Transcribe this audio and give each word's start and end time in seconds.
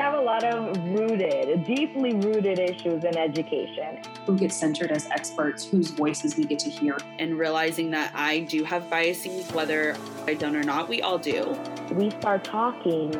have 0.00 0.14
a 0.14 0.20
lot 0.20 0.42
of 0.44 0.74
rooted, 0.88 1.62
deeply 1.64 2.14
rooted 2.14 2.58
issues 2.58 3.04
in 3.04 3.18
education. 3.18 3.98
Who 4.24 4.38
gets 4.38 4.56
centered 4.56 4.90
as 4.92 5.06
experts, 5.10 5.66
whose 5.66 5.90
voices 5.90 6.36
we 6.36 6.44
get 6.44 6.58
to 6.60 6.70
hear. 6.70 6.96
And 7.18 7.38
realizing 7.38 7.90
that 7.90 8.10
I 8.14 8.40
do 8.40 8.64
have 8.64 8.88
biases, 8.88 9.52
whether 9.52 9.94
I 10.26 10.34
don't 10.34 10.56
or 10.56 10.62
not, 10.62 10.88
we 10.88 11.02
all 11.02 11.18
do. 11.18 11.54
We 11.92 12.08
start 12.12 12.44
talking 12.44 13.12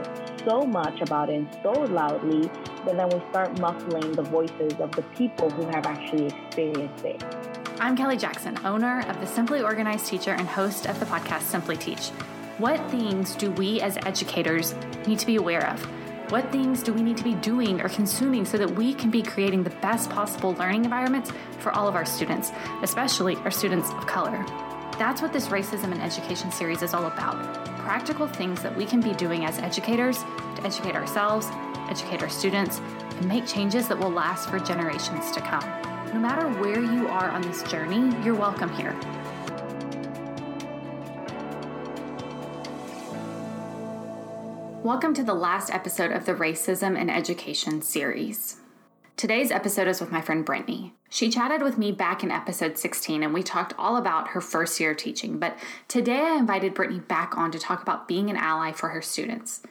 so 0.42 0.62
much 0.62 1.02
about 1.02 1.28
it 1.28 1.34
and 1.34 1.48
so 1.62 1.72
loudly 1.72 2.50
that 2.86 2.96
then 2.96 3.10
we 3.10 3.20
start 3.28 3.60
muffling 3.60 4.12
the 4.12 4.22
voices 4.22 4.72
of 4.80 4.90
the 4.92 5.02
people 5.18 5.50
who 5.50 5.66
have 5.66 5.84
actually 5.84 6.28
experienced 6.28 7.04
it. 7.04 7.22
I'm 7.78 7.94
Kelly 7.94 8.16
Jackson, 8.16 8.58
owner 8.64 9.00
of 9.06 9.20
the 9.20 9.26
Simply 9.26 9.60
Organized 9.60 10.06
Teacher 10.06 10.32
and 10.32 10.48
host 10.48 10.86
of 10.86 10.98
the 10.98 11.04
podcast 11.04 11.42
Simply 11.42 11.76
Teach. 11.76 12.08
What 12.56 12.80
things 12.90 13.34
do 13.34 13.50
we 13.50 13.82
as 13.82 13.98
educators 14.06 14.74
need 15.06 15.18
to 15.18 15.26
be 15.26 15.36
aware 15.36 15.66
of? 15.68 15.86
What 16.30 16.52
things 16.52 16.84
do 16.84 16.92
we 16.92 17.02
need 17.02 17.16
to 17.16 17.24
be 17.24 17.34
doing 17.34 17.80
or 17.80 17.88
consuming 17.88 18.44
so 18.44 18.56
that 18.56 18.70
we 18.70 18.94
can 18.94 19.10
be 19.10 19.20
creating 19.20 19.64
the 19.64 19.70
best 19.82 20.10
possible 20.10 20.54
learning 20.54 20.84
environments 20.84 21.32
for 21.58 21.72
all 21.72 21.88
of 21.88 21.96
our 21.96 22.04
students, 22.04 22.52
especially 22.84 23.34
our 23.38 23.50
students 23.50 23.90
of 23.90 24.06
color? 24.06 24.46
That's 24.96 25.20
what 25.20 25.32
this 25.32 25.48
Racism 25.48 25.90
in 25.92 26.00
Education 26.00 26.52
series 26.52 26.82
is 26.82 26.94
all 26.94 27.06
about 27.06 27.64
practical 27.78 28.28
things 28.28 28.62
that 28.62 28.76
we 28.76 28.86
can 28.86 29.00
be 29.00 29.12
doing 29.14 29.44
as 29.44 29.58
educators 29.58 30.18
to 30.54 30.62
educate 30.64 30.94
ourselves, 30.94 31.48
educate 31.88 32.22
our 32.22 32.28
students, 32.28 32.78
and 32.78 33.26
make 33.26 33.44
changes 33.44 33.88
that 33.88 33.98
will 33.98 34.12
last 34.12 34.48
for 34.48 34.60
generations 34.60 35.32
to 35.32 35.40
come. 35.40 35.64
No 36.14 36.20
matter 36.20 36.46
where 36.60 36.78
you 36.78 37.08
are 37.08 37.28
on 37.28 37.42
this 37.42 37.64
journey, 37.64 38.14
you're 38.24 38.36
welcome 38.36 38.72
here. 38.76 38.96
Welcome 44.82 45.12
to 45.14 45.22
the 45.22 45.34
last 45.34 45.70
episode 45.70 46.10
of 46.10 46.24
the 46.24 46.32
Racism 46.32 46.98
in 46.98 47.10
Education 47.10 47.82
series. 47.82 48.56
Today's 49.14 49.50
episode 49.50 49.86
is 49.88 50.00
with 50.00 50.10
my 50.10 50.22
friend 50.22 50.42
Brittany. 50.42 50.94
She 51.10 51.28
chatted 51.28 51.60
with 51.60 51.76
me 51.76 51.92
back 51.92 52.22
in 52.22 52.30
episode 52.30 52.78
16 52.78 53.22
and 53.22 53.34
we 53.34 53.42
talked 53.42 53.74
all 53.76 53.98
about 53.98 54.28
her 54.28 54.40
first 54.40 54.80
year 54.80 54.94
teaching, 54.94 55.38
but 55.38 55.58
today 55.86 56.20
I 56.20 56.36
invited 56.36 56.72
Brittany 56.72 57.00
back 57.00 57.36
on 57.36 57.50
to 57.50 57.58
talk 57.58 57.82
about 57.82 58.08
being 58.08 58.30
an 58.30 58.38
ally 58.38 58.72
for 58.72 58.88
her 58.88 59.02
students. 59.02 59.62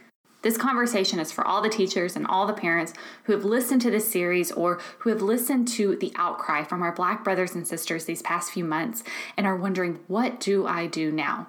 This 0.43 0.57
conversation 0.57 1.17
is 1.17 1.31
for 1.31 1.45
all 1.45 1.63
the 1.63 1.69
teachers 1.69 2.15
and 2.15 2.27
all 2.27 2.45
the 2.45 2.53
parents 2.53 2.93
who 3.23 3.33
have 3.33 3.43
listened 3.43 3.81
to 3.81 3.89
this 3.89 4.11
series 4.11 4.51
or 4.51 4.79
who 4.99 5.09
have 5.09 5.23
listened 5.23 5.67
to 5.69 5.95
the 5.95 6.13
outcry 6.17 6.63
from 6.63 6.83
our 6.83 6.93
Black 6.93 7.23
brothers 7.23 7.55
and 7.55 7.67
sisters 7.67 8.05
these 8.05 8.21
past 8.21 8.51
few 8.51 8.63
months 8.63 9.03
and 9.35 9.47
are 9.47 9.57
wondering, 9.57 10.01
what 10.05 10.39
do 10.39 10.67
I 10.67 10.85
do 10.85 11.11
now? 11.11 11.47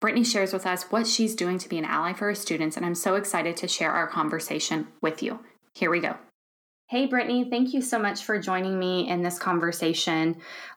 Brittany 0.00 0.24
shares 0.24 0.52
with 0.52 0.66
us 0.66 0.84
what 0.84 1.06
she's 1.06 1.34
doing 1.34 1.58
to 1.58 1.68
be 1.68 1.78
an 1.78 1.84
ally 1.84 2.12
for 2.12 2.26
her 2.26 2.34
students, 2.34 2.76
and 2.76 2.86
I'm 2.86 2.94
so 2.94 3.16
excited 3.16 3.56
to 3.58 3.68
share 3.68 3.90
our 3.90 4.06
conversation 4.06 4.88
with 5.02 5.22
you. 5.22 5.40
Here 5.74 5.90
we 5.90 6.00
go. 6.00 6.16
Hey, 6.88 7.06
Brittany, 7.06 7.48
thank 7.50 7.74
you 7.74 7.82
so 7.82 7.98
much 7.98 8.24
for 8.24 8.38
joining 8.38 8.78
me 8.78 9.08
in 9.08 9.22
this 9.22 9.38
conversation 9.38 10.36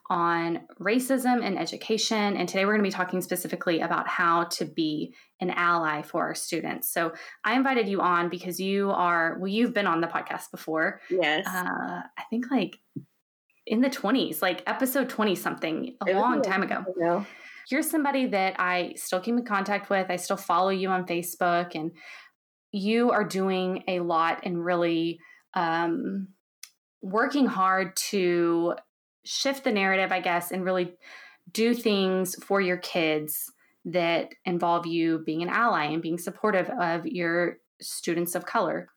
on 0.10 0.60
racism 0.78 1.42
and 1.42 1.58
education. 1.58 2.36
And 2.36 2.50
today 2.50 2.66
we're 2.66 2.74
going 2.74 2.84
to 2.84 2.90
be 2.90 2.92
talking 2.92 3.22
specifically 3.22 3.80
about 3.80 4.10
how 4.10 4.46
to 4.46 4.66
be 4.66 5.14
an 5.40 5.52
ally 5.52 6.02
for 6.02 6.24
our 6.24 6.36
students. 6.36 6.92
So 6.92 7.14
I 7.46 7.56
invited 7.56 7.88
you 7.88 8.02
on 8.02 8.28
because 8.28 8.60
you 8.60 8.92
are, 8.92 9.38
well, 9.40 9.48
you've 9.48 9.74
been 9.74 9.88
on 9.88 10.02
the 10.02 10.08
podcast 10.08 10.52
before. 10.52 11.00
Yes. 11.10 11.48
Uh, 11.48 12.02
I 12.18 12.24
think 12.30 12.52
like 12.52 12.78
in 13.66 13.80
the 13.80 13.90
20s, 13.90 14.42
like 14.42 14.64
episode 14.68 15.08
20 15.08 15.36
something, 15.36 15.96
a 16.06 16.12
long 16.12 16.42
time 16.42 16.64
ago. 16.64 16.84
ago. 16.94 17.26
You're 17.70 17.84
somebody 17.84 18.28
that 18.28 18.60
I 18.60 18.94
still 18.96 19.20
keep 19.20 19.36
in 19.36 19.46
contact 19.46 19.90
with. 19.90 20.10
I 20.10 20.16
still 20.16 20.38
follow 20.38 20.70
you 20.70 20.90
on 20.90 21.06
Facebook, 21.06 21.76
and 21.76 21.92
you 22.72 23.12
are 23.12 23.24
doing 23.24 23.84
a 23.88 24.00
lot 24.00 24.42
and 24.44 24.64
really 24.64 25.20
um, 25.54 26.30
working 27.02 27.46
hard 27.46 27.96
to 27.96 28.76
shift 29.24 29.64
the 29.64 29.72
narrative, 29.72 30.12
I 30.12 30.20
guess, 30.20 30.52
and 30.52 30.64
really 30.64 30.94
do 31.52 31.74
things 31.74 32.36
for 32.44 32.62
your 32.62 32.78
kids 32.78 33.52
that 33.86 34.30
involve 34.46 34.86
you 34.86 35.20
being 35.26 35.42
an 35.42 35.50
ally 35.50 35.86
and 35.86 36.02
being 36.02 36.18
supportive 36.18 36.70
of 36.70 37.06
your 37.06 37.58
students 37.82 38.36
of 38.36 38.46
color. 38.46 38.90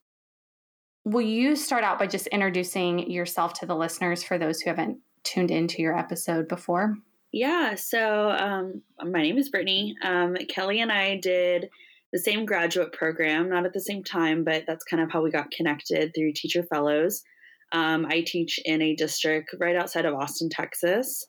Will 1.05 1.23
you 1.23 1.57
start 1.57 1.85
out 1.85 1.99
by 1.99 2.07
just 2.07 2.27
introducing 2.29 3.11
yourself 3.11 3.55
to 3.55 3.67
the 3.67 3.77
listeners 3.77 4.23
for 4.23 4.39
those 4.39 4.61
who 4.61 4.71
haven't 4.71 4.99
tuned 5.23 5.51
into 5.51 5.83
your 5.83 5.97
episode 5.97 6.49
before? 6.49 6.97
Yeah, 7.37 7.75
so 7.75 8.31
um, 8.31 8.83
my 9.03 9.21
name 9.21 9.39
is 9.39 9.49
Brittany. 9.49 9.97
Um, 10.05 10.37
Kelly 10.49 10.81
and 10.81 10.93
I 10.93 11.17
did 11.17 11.69
the 12.12 12.19
same 12.21 12.47
graduate 12.47 12.93
program, 12.93 13.50
not 13.50 13.67
at 13.67 13.72
the 13.72 13.81
same 13.81 14.05
time, 14.05 14.45
but 14.45 14.62
that's 14.69 14.84
kind 14.84 15.03
of 15.03 15.11
how 15.11 15.21
we 15.21 15.33
got 15.33 15.50
connected 15.50 16.12
through 16.15 16.34
Teacher 16.37 16.62
Fellows. 16.62 17.25
Um, 17.73 18.06
I 18.09 18.23
teach 18.25 18.61
in 18.65 18.81
a 18.81 18.94
district 18.94 19.53
right 19.59 19.75
outside 19.75 20.05
of 20.05 20.15
Austin, 20.15 20.49
Texas, 20.49 21.27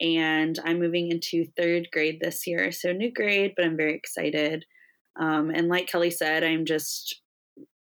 and 0.00 0.56
I'm 0.64 0.78
moving 0.78 1.10
into 1.10 1.50
third 1.56 1.88
grade 1.92 2.20
this 2.20 2.46
year. 2.46 2.70
So, 2.70 2.92
new 2.92 3.12
grade, 3.12 3.54
but 3.56 3.64
I'm 3.64 3.76
very 3.76 3.96
excited. 3.96 4.64
Um, 5.20 5.50
and 5.50 5.66
like 5.66 5.88
Kelly 5.88 6.12
said, 6.12 6.44
I'm 6.44 6.64
just 6.64 7.22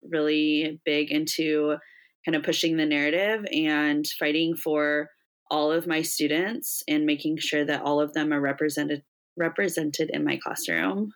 really 0.08 0.80
big 0.86 1.10
into 1.10 1.78
kind 2.24 2.36
of 2.36 2.44
pushing 2.44 2.78
the 2.78 2.86
narrative 2.86 3.44
and 3.52 4.06
fighting 4.20 4.56
for 4.56 5.10
all 5.50 5.72
of 5.72 5.88
my 5.88 6.02
students 6.02 6.84
and 6.88 7.06
making 7.06 7.38
sure 7.38 7.66
that 7.66 7.82
all 7.82 8.00
of 8.00 8.14
them 8.14 8.34
are 8.34 8.42
represented 8.42 9.04
represented 9.38 10.10
in 10.12 10.24
my 10.24 10.38
classroom. 10.38 11.12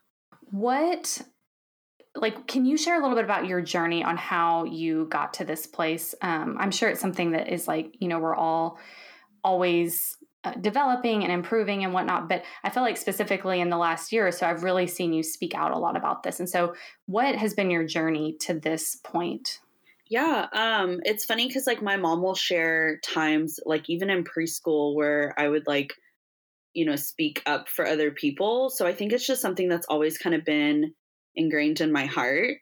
What 0.51 1.22
like 2.16 2.47
can 2.47 2.66
you 2.66 2.78
share 2.78 3.00
a 3.00 3.01
little 3.01 3.16
bit 3.16 3.23
about 3.23 3.47
your 3.47 3.62
journey 3.62 4.03
on 4.03 4.18
how 4.18 4.66
you 4.66 5.07
got 5.09 5.34
to 5.35 5.45
this 5.45 5.66
place? 5.66 6.16
Um, 6.22 6.57
i'm 6.59 6.72
sure 6.72 6.89
it's 6.89 7.01
something 7.01 7.31
that 7.31 7.51
is 7.51 7.68
like 7.68 7.95
you 8.00 8.07
know 8.07 8.19
we're 8.19 8.35
all 8.35 8.79
always 9.44 10.18
uh, 10.44 10.53
developing 10.53 11.23
and 11.23 11.31
improving 11.31 11.84
and 11.84 11.94
whatnot 11.94 12.28
but 12.28 12.44
i 12.63 12.69
feel 12.69 12.84
like 12.84 12.97
specifically 12.97 13.59
in 13.62 13.69
the 13.69 13.78
last 13.78 14.12
year 14.12 14.28
or 14.28 14.31
so 14.31 14.47
i've 14.47 14.63
really 14.63 14.88
seen 14.88 15.13
you 15.13 15.22
speak 15.22 15.53
out 15.53 15.72
a 15.72 15.78
lot 15.78 15.95
about 15.95 16.23
this. 16.23 16.39
And 16.39 16.50
so 16.50 16.73
what 17.06 17.35
has 17.35 17.53
been 17.53 17.69
your 17.69 17.85
journey 17.85 18.35
to 18.41 18.53
this 18.53 18.95
point 18.95 19.59
yeah 20.09 20.47
um 20.53 20.99
it's 21.03 21.25
funny 21.25 21.47
because 21.47 21.67
like 21.67 21.81
my 21.81 21.97
mom 21.97 22.21
will 22.21 22.35
share 22.35 22.99
times 23.03 23.59
like 23.65 23.89
even 23.89 24.09
in 24.09 24.23
preschool 24.23 24.95
where 24.95 25.33
i 25.37 25.47
would 25.47 25.67
like 25.67 25.93
you 26.73 26.85
know, 26.85 26.95
speak 26.95 27.41
up 27.45 27.67
for 27.67 27.85
other 27.85 28.11
people. 28.11 28.69
So 28.69 28.85
I 28.85 28.93
think 28.93 29.11
it's 29.11 29.27
just 29.27 29.41
something 29.41 29.69
that's 29.69 29.87
always 29.89 30.17
kind 30.17 30.35
of 30.35 30.45
been 30.45 30.93
ingrained 31.35 31.81
in 31.81 31.91
my 31.91 32.05
heart. 32.05 32.57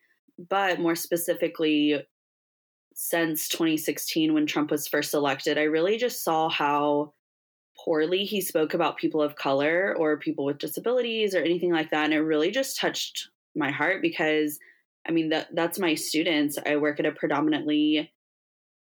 But 0.49 0.79
more 0.79 0.95
specifically, 0.95 2.01
since 2.95 3.47
2016, 3.49 4.33
when 4.33 4.45
Trump 4.45 4.71
was 4.71 4.87
first 4.87 5.13
elected, 5.13 5.57
I 5.57 5.63
really 5.63 5.97
just 5.97 6.23
saw 6.23 6.49
how 6.49 7.13
poorly 7.83 8.23
he 8.25 8.41
spoke 8.41 8.73
about 8.73 8.97
people 8.97 9.21
of 9.21 9.35
color 9.35 9.95
or 9.97 10.17
people 10.17 10.45
with 10.45 10.57
disabilities 10.59 11.35
or 11.35 11.39
anything 11.39 11.71
like 11.71 11.91
that. 11.91 12.05
And 12.05 12.13
it 12.13 12.21
really 12.21 12.51
just 12.51 12.79
touched 12.79 13.29
my 13.55 13.71
heart 13.71 14.01
because 14.01 14.57
I 15.07 15.12
mean 15.12 15.29
that 15.29 15.47
that's 15.53 15.79
my 15.79 15.95
students. 15.95 16.57
I 16.66 16.78
work 16.78 17.00
at 17.00 17.06
a 17.06 17.12
predominantly 17.12 18.12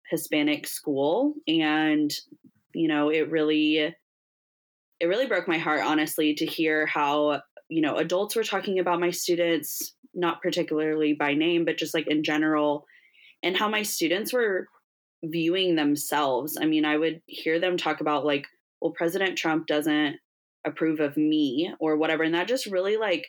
Hispanic 0.09 0.67
school 0.67 1.33
and 1.47 2.11
you 2.73 2.87
know, 2.87 3.09
it 3.09 3.31
really 3.31 3.95
it 4.99 5.05
really 5.05 5.27
broke 5.27 5.47
my 5.47 5.57
heart, 5.57 5.81
honestly, 5.83 6.33
to 6.35 6.45
hear 6.45 6.85
how, 6.85 7.41
you 7.69 7.81
know, 7.81 7.97
adults 7.97 8.35
were 8.35 8.43
talking 8.43 8.79
about 8.79 8.99
my 8.99 9.11
students, 9.11 9.93
not 10.13 10.41
particularly 10.41 11.13
by 11.13 11.33
name, 11.33 11.65
but 11.65 11.77
just 11.77 11.93
like 11.93 12.07
in 12.07 12.23
general, 12.23 12.85
and 13.43 13.55
how 13.55 13.69
my 13.69 13.83
students 13.83 14.33
were 14.33 14.67
viewing 15.23 15.75
themselves. 15.75 16.57
I 16.59 16.65
mean, 16.65 16.85
I 16.85 16.97
would 16.97 17.21
hear 17.27 17.59
them 17.59 17.77
talk 17.77 18.01
about, 18.01 18.25
like, 18.25 18.45
well, 18.81 18.91
President 18.91 19.37
Trump 19.37 19.67
doesn't 19.67 20.17
approve 20.65 20.99
of 20.99 21.17
me 21.17 21.71
or 21.79 21.97
whatever. 21.97 22.23
And 22.23 22.33
that 22.33 22.47
just 22.47 22.65
really 22.65 22.97
like 22.97 23.27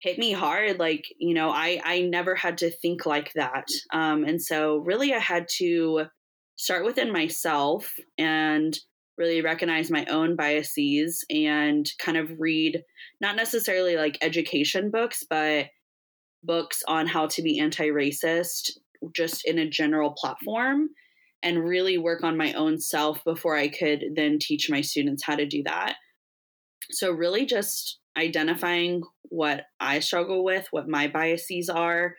hit 0.00 0.18
me 0.18 0.32
hard. 0.32 0.78
Like, 0.78 1.04
you 1.18 1.34
know, 1.34 1.50
I, 1.50 1.80
I 1.84 2.00
never 2.00 2.34
had 2.34 2.58
to 2.58 2.70
think 2.70 3.06
like 3.06 3.32
that. 3.34 3.68
Um, 3.92 4.24
and 4.24 4.42
so 4.42 4.78
really 4.78 5.14
I 5.14 5.18
had 5.18 5.46
to 5.58 6.06
start 6.56 6.84
within 6.84 7.12
myself 7.12 7.94
and 8.18 8.78
really 9.18 9.42
recognize 9.42 9.90
my 9.90 10.06
own 10.06 10.34
biases 10.34 11.24
and 11.30 11.90
kind 11.98 12.16
of 12.16 12.40
read 12.40 12.82
not 13.20 13.36
necessarily 13.36 13.96
like 13.96 14.16
education 14.22 14.90
books, 14.90 15.24
but 15.28 15.66
books 16.42 16.82
on 16.88 17.06
how 17.06 17.26
to 17.26 17.42
be 17.42 17.60
anti 17.60 17.88
racist 17.88 18.70
just 19.14 19.44
in 19.46 19.58
a 19.58 19.68
general 19.68 20.14
platform 20.16 20.88
and 21.42 21.64
really 21.64 21.98
work 21.98 22.22
on 22.22 22.36
my 22.36 22.52
own 22.54 22.78
self 22.78 23.22
before 23.24 23.56
I 23.56 23.68
could 23.68 24.04
then 24.14 24.38
teach 24.40 24.70
my 24.70 24.80
students 24.80 25.22
how 25.22 25.36
to 25.36 25.46
do 25.46 25.62
that. 25.64 25.96
So, 26.90 27.12
really, 27.12 27.46
just 27.46 27.99
identifying 28.16 29.02
what 29.24 29.64
I 29.78 30.00
struggle 30.00 30.44
with, 30.44 30.66
what 30.70 30.88
my 30.88 31.08
biases 31.08 31.68
are, 31.68 32.16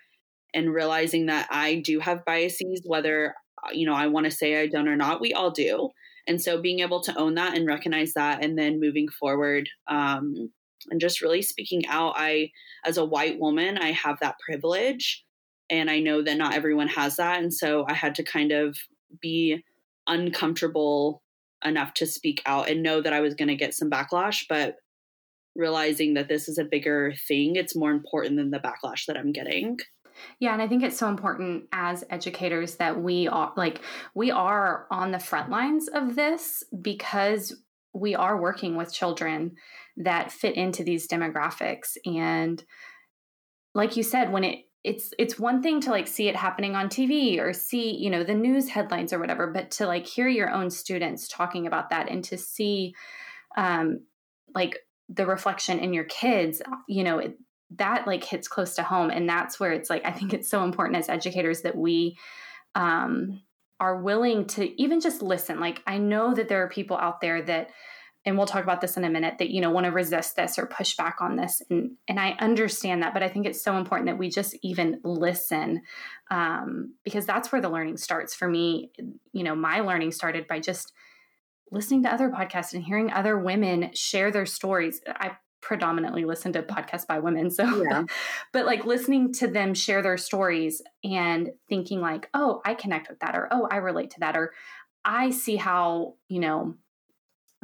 and 0.54 0.74
realizing 0.74 1.28
that 1.28 1.48
I 1.52 1.76
do 1.76 2.00
have 2.00 2.26
biases, 2.26 2.82
whether 2.86 3.36
you 3.74 3.86
know 3.86 3.94
I 3.94 4.08
want 4.08 4.26
to 4.26 4.32
say 4.32 4.60
I 4.60 4.68
don't 4.68 4.88
or 4.88 4.96
not. 4.96 5.22
We 5.22 5.34
all 5.34 5.52
do. 5.52 5.90
And 6.28 6.42
so 6.42 6.62
being 6.62 6.80
able 6.80 7.02
to 7.02 7.18
own 7.18 7.36
that 7.36 7.58
and 7.58 7.66
recognize 7.66 8.14
that 8.14 8.44
and 8.44 8.58
then 8.58 8.80
moving 8.80 9.08
forward 9.08 9.68
um, 9.88 10.52
and 10.90 11.02
just 11.02 11.22
really 11.22 11.42
speaking 11.42 11.86
out, 11.88 12.14
I, 12.16 12.52
as 12.86 12.98
a 12.98 13.06
white 13.06 13.40
woman, 13.40 13.78
I 13.80 13.92
have 13.92 14.18
that 14.22 14.36
privilege. 14.40 15.26
and 15.72 15.90
I 15.90 16.00
know 16.00 16.22
that 16.22 16.38
not 16.38 16.54
everyone 16.54 16.90
has 16.90 17.16
that. 17.16 17.42
And 17.42 17.52
so 17.52 17.86
I 17.88 17.94
had 17.94 18.16
to 18.16 18.24
kind 18.24 18.52
of 18.52 18.78
be 19.22 19.64
uncomfortable 20.06 21.24
enough 21.64 21.94
to 21.96 22.06
speak 22.06 22.42
out 22.46 22.70
and 22.70 22.84
know 22.84 23.02
that 23.02 23.14
I 23.14 23.22
was 23.22 23.36
going 23.36 23.48
to 23.48 23.56
get 23.56 23.74
some 23.74 23.90
backlash, 23.90 24.44
but 24.50 24.76
realizing 25.56 26.14
that 26.16 26.28
this 26.28 26.48
is 26.48 26.58
a 26.58 26.64
bigger 26.64 27.14
thing, 27.28 27.56
it's 27.56 27.76
more 27.76 27.92
important 27.92 28.38
than 28.38 28.52
the 28.52 28.60
backlash 28.60 29.06
that 29.08 29.18
I'm 29.18 29.32
getting. 29.32 29.78
Yeah, 30.40 30.54
and 30.54 30.62
I 30.62 30.68
think 30.68 30.84
it's 30.84 30.98
so 30.98 31.08
important 31.08 31.66
as 31.72 32.04
educators 32.10 32.76
that 32.76 33.02
we 33.02 33.28
are 33.28 33.54
like 33.56 33.82
we 34.14 34.32
are 34.32 34.88
on 34.92 35.12
the 35.12 35.20
front 35.20 35.50
lines 35.50 35.88
of 35.88 36.16
this 36.16 36.64
because 36.82 37.56
we 37.94 38.16
are 38.16 38.40
working 38.40 38.76
with 38.76 38.94
children 38.94 39.56
that 39.98 40.32
fit 40.32 40.56
into 40.56 40.84
these 40.84 41.08
demographics 41.08 41.98
and 42.06 42.64
like 43.74 43.98
you 43.98 44.04
said 44.04 44.32
when 44.32 44.44
it 44.44 44.60
it's 44.84 45.14
it's 45.20 45.40
one 45.40 45.62
thing 45.62 45.80
to 45.82 45.92
like 45.92 46.08
see 46.08 46.28
it 46.28 46.36
happening 46.36 46.76
on 46.76 46.90
TV 46.90 47.40
or 47.40 47.54
see, 47.54 47.96
you 47.96 48.10
know, 48.10 48.24
the 48.24 48.34
news 48.34 48.68
headlines 48.68 49.14
or 49.14 49.20
whatever, 49.20 49.48
but 49.48 49.70
to 49.72 49.86
like 49.86 50.08
hear 50.08 50.28
your 50.28 50.50
own 50.50 50.72
students 50.72 51.28
talking 51.28 51.68
about 51.68 51.92
that 51.92 52.10
and 52.10 52.24
to 52.24 52.38
see 52.38 52.94
um 53.58 54.00
like 54.56 54.80
the 55.14 55.26
reflection 55.26 55.80
in 55.80 55.94
your 55.94 56.04
kids, 56.06 56.62
you 56.88 57.04
know, 57.04 57.20
it, 57.20 57.38
that 57.78 58.08
like 58.08 58.24
hits 58.24 58.48
close 58.48 58.76
to 58.76 58.84
home. 58.84 59.10
And 59.10 59.28
that's 59.28 59.60
where 59.60 59.72
it's 59.72 59.90
like 59.90 60.06
I 60.06 60.12
think 60.12 60.34
it's 60.34 60.50
so 60.50 60.64
important 60.64 60.98
as 60.98 61.10
educators 61.10 61.62
that 61.62 61.78
we 61.78 62.18
um 62.76 63.42
are 63.80 64.02
willing 64.02 64.46
to 64.46 64.82
even 64.82 65.00
just 65.00 65.22
listen. 65.22 65.60
Like 65.60 65.82
I 65.88 65.98
know 65.98 66.34
that 66.34 66.48
there 66.48 66.64
are 66.64 66.70
people 66.70 66.98
out 66.98 67.20
there 67.20 67.42
that 67.42 67.72
and 68.24 68.38
we'll 68.38 68.46
talk 68.46 68.64
about 68.64 68.82
this 68.82 68.98
in 68.98 69.04
a 69.04 69.10
minute 69.10 69.40
that 69.40 69.50
you 69.50 69.62
know 69.62 69.72
want 69.72 69.86
to 69.86 69.92
resist 69.92 70.36
this 70.36 70.60
or 70.60 70.68
push 70.68 70.96
back 70.96 71.18
on 71.22 71.36
this. 71.36 71.62
And 71.70 71.98
and 72.08 72.20
i 72.20 72.32
understand 72.40 73.02
that 73.02 73.14
but 73.14 73.24
i 73.24 73.28
think 73.28 73.46
it's 73.46 73.64
so 73.64 73.78
important 73.78 74.08
that 74.08 74.18
we 74.18 74.30
just 74.30 74.56
even 74.62 75.00
listen 75.04 75.82
um, 76.30 76.94
because 77.04 77.26
that's 77.26 77.52
where 77.52 77.62
the 77.62 77.70
learning 77.70 77.98
starts. 77.98 78.36
For 78.36 78.48
me 78.48 78.92
you 79.34 79.44
know 79.44 79.56
my 79.56 79.80
learning 79.80 80.12
started 80.12 80.48
by 80.48 80.60
just 80.60 80.94
listening 81.72 82.04
to 82.04 82.14
other 82.14 82.30
podcasts 82.30 82.74
and 82.74 82.84
hearing 82.84 83.12
other 83.12 83.38
women 83.38 83.92
share 83.94 84.32
their 84.32 84.46
stories 84.46 85.02
i 85.08 85.32
predominantly 85.62 86.26
listen 86.26 86.52
to 86.52 86.64
podcasts 86.64 87.06
by 87.06 87.20
women 87.20 87.50
so 87.52 87.84
yeah. 87.90 88.04
but 88.52 88.66
like 88.66 88.86
listening 88.86 89.32
to 89.32 89.48
them 89.48 89.74
share 89.74 90.02
their 90.02 90.18
stories 90.18 90.82
and 91.04 91.52
thinking 91.70 92.02
like 92.02 92.30
oh 92.34 92.62
i 92.66 92.74
connect 92.74 93.10
with 93.10 93.20
that 93.20 93.36
or 93.36 93.48
oh 93.52 93.68
i 93.72 93.78
relate 93.78 94.10
to 94.10 94.20
that 94.20 94.36
or 94.36 94.54
i 95.06 95.30
see 95.30 95.56
how 95.56 96.16
you 96.30 96.40
know 96.40 96.76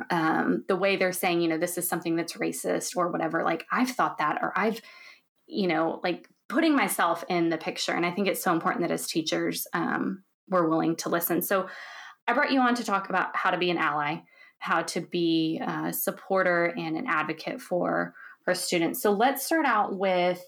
um, 0.09 0.63
the 0.67 0.75
way 0.75 0.95
they're 0.95 1.11
saying, 1.11 1.41
you 1.41 1.47
know, 1.47 1.57
this 1.57 1.77
is 1.77 1.87
something 1.87 2.15
that's 2.15 2.33
racist 2.33 2.95
or 2.95 3.09
whatever. 3.09 3.43
Like 3.43 3.65
I've 3.71 3.89
thought 3.89 4.19
that, 4.19 4.39
or 4.41 4.53
I've, 4.55 4.81
you 5.47 5.67
know, 5.67 5.99
like 6.03 6.29
putting 6.49 6.75
myself 6.75 7.23
in 7.29 7.49
the 7.49 7.57
picture. 7.57 7.93
And 7.93 8.05
I 8.05 8.11
think 8.11 8.27
it's 8.27 8.43
so 8.43 8.53
important 8.53 8.81
that 8.81 8.91
as 8.91 9.07
teachers, 9.07 9.67
um, 9.73 10.23
we're 10.49 10.67
willing 10.67 10.95
to 10.97 11.09
listen. 11.09 11.41
So 11.41 11.67
I 12.27 12.33
brought 12.33 12.51
you 12.51 12.59
on 12.59 12.75
to 12.75 12.83
talk 12.83 13.09
about 13.09 13.35
how 13.35 13.51
to 13.51 13.57
be 13.57 13.69
an 13.69 13.77
ally, 13.77 14.17
how 14.59 14.81
to 14.81 15.01
be 15.01 15.61
a 15.65 15.93
supporter 15.93 16.73
and 16.77 16.97
an 16.97 17.05
advocate 17.07 17.61
for 17.61 18.13
our 18.47 18.55
students. 18.55 19.01
So 19.01 19.11
let's 19.11 19.45
start 19.45 19.65
out 19.65 19.97
with 19.97 20.43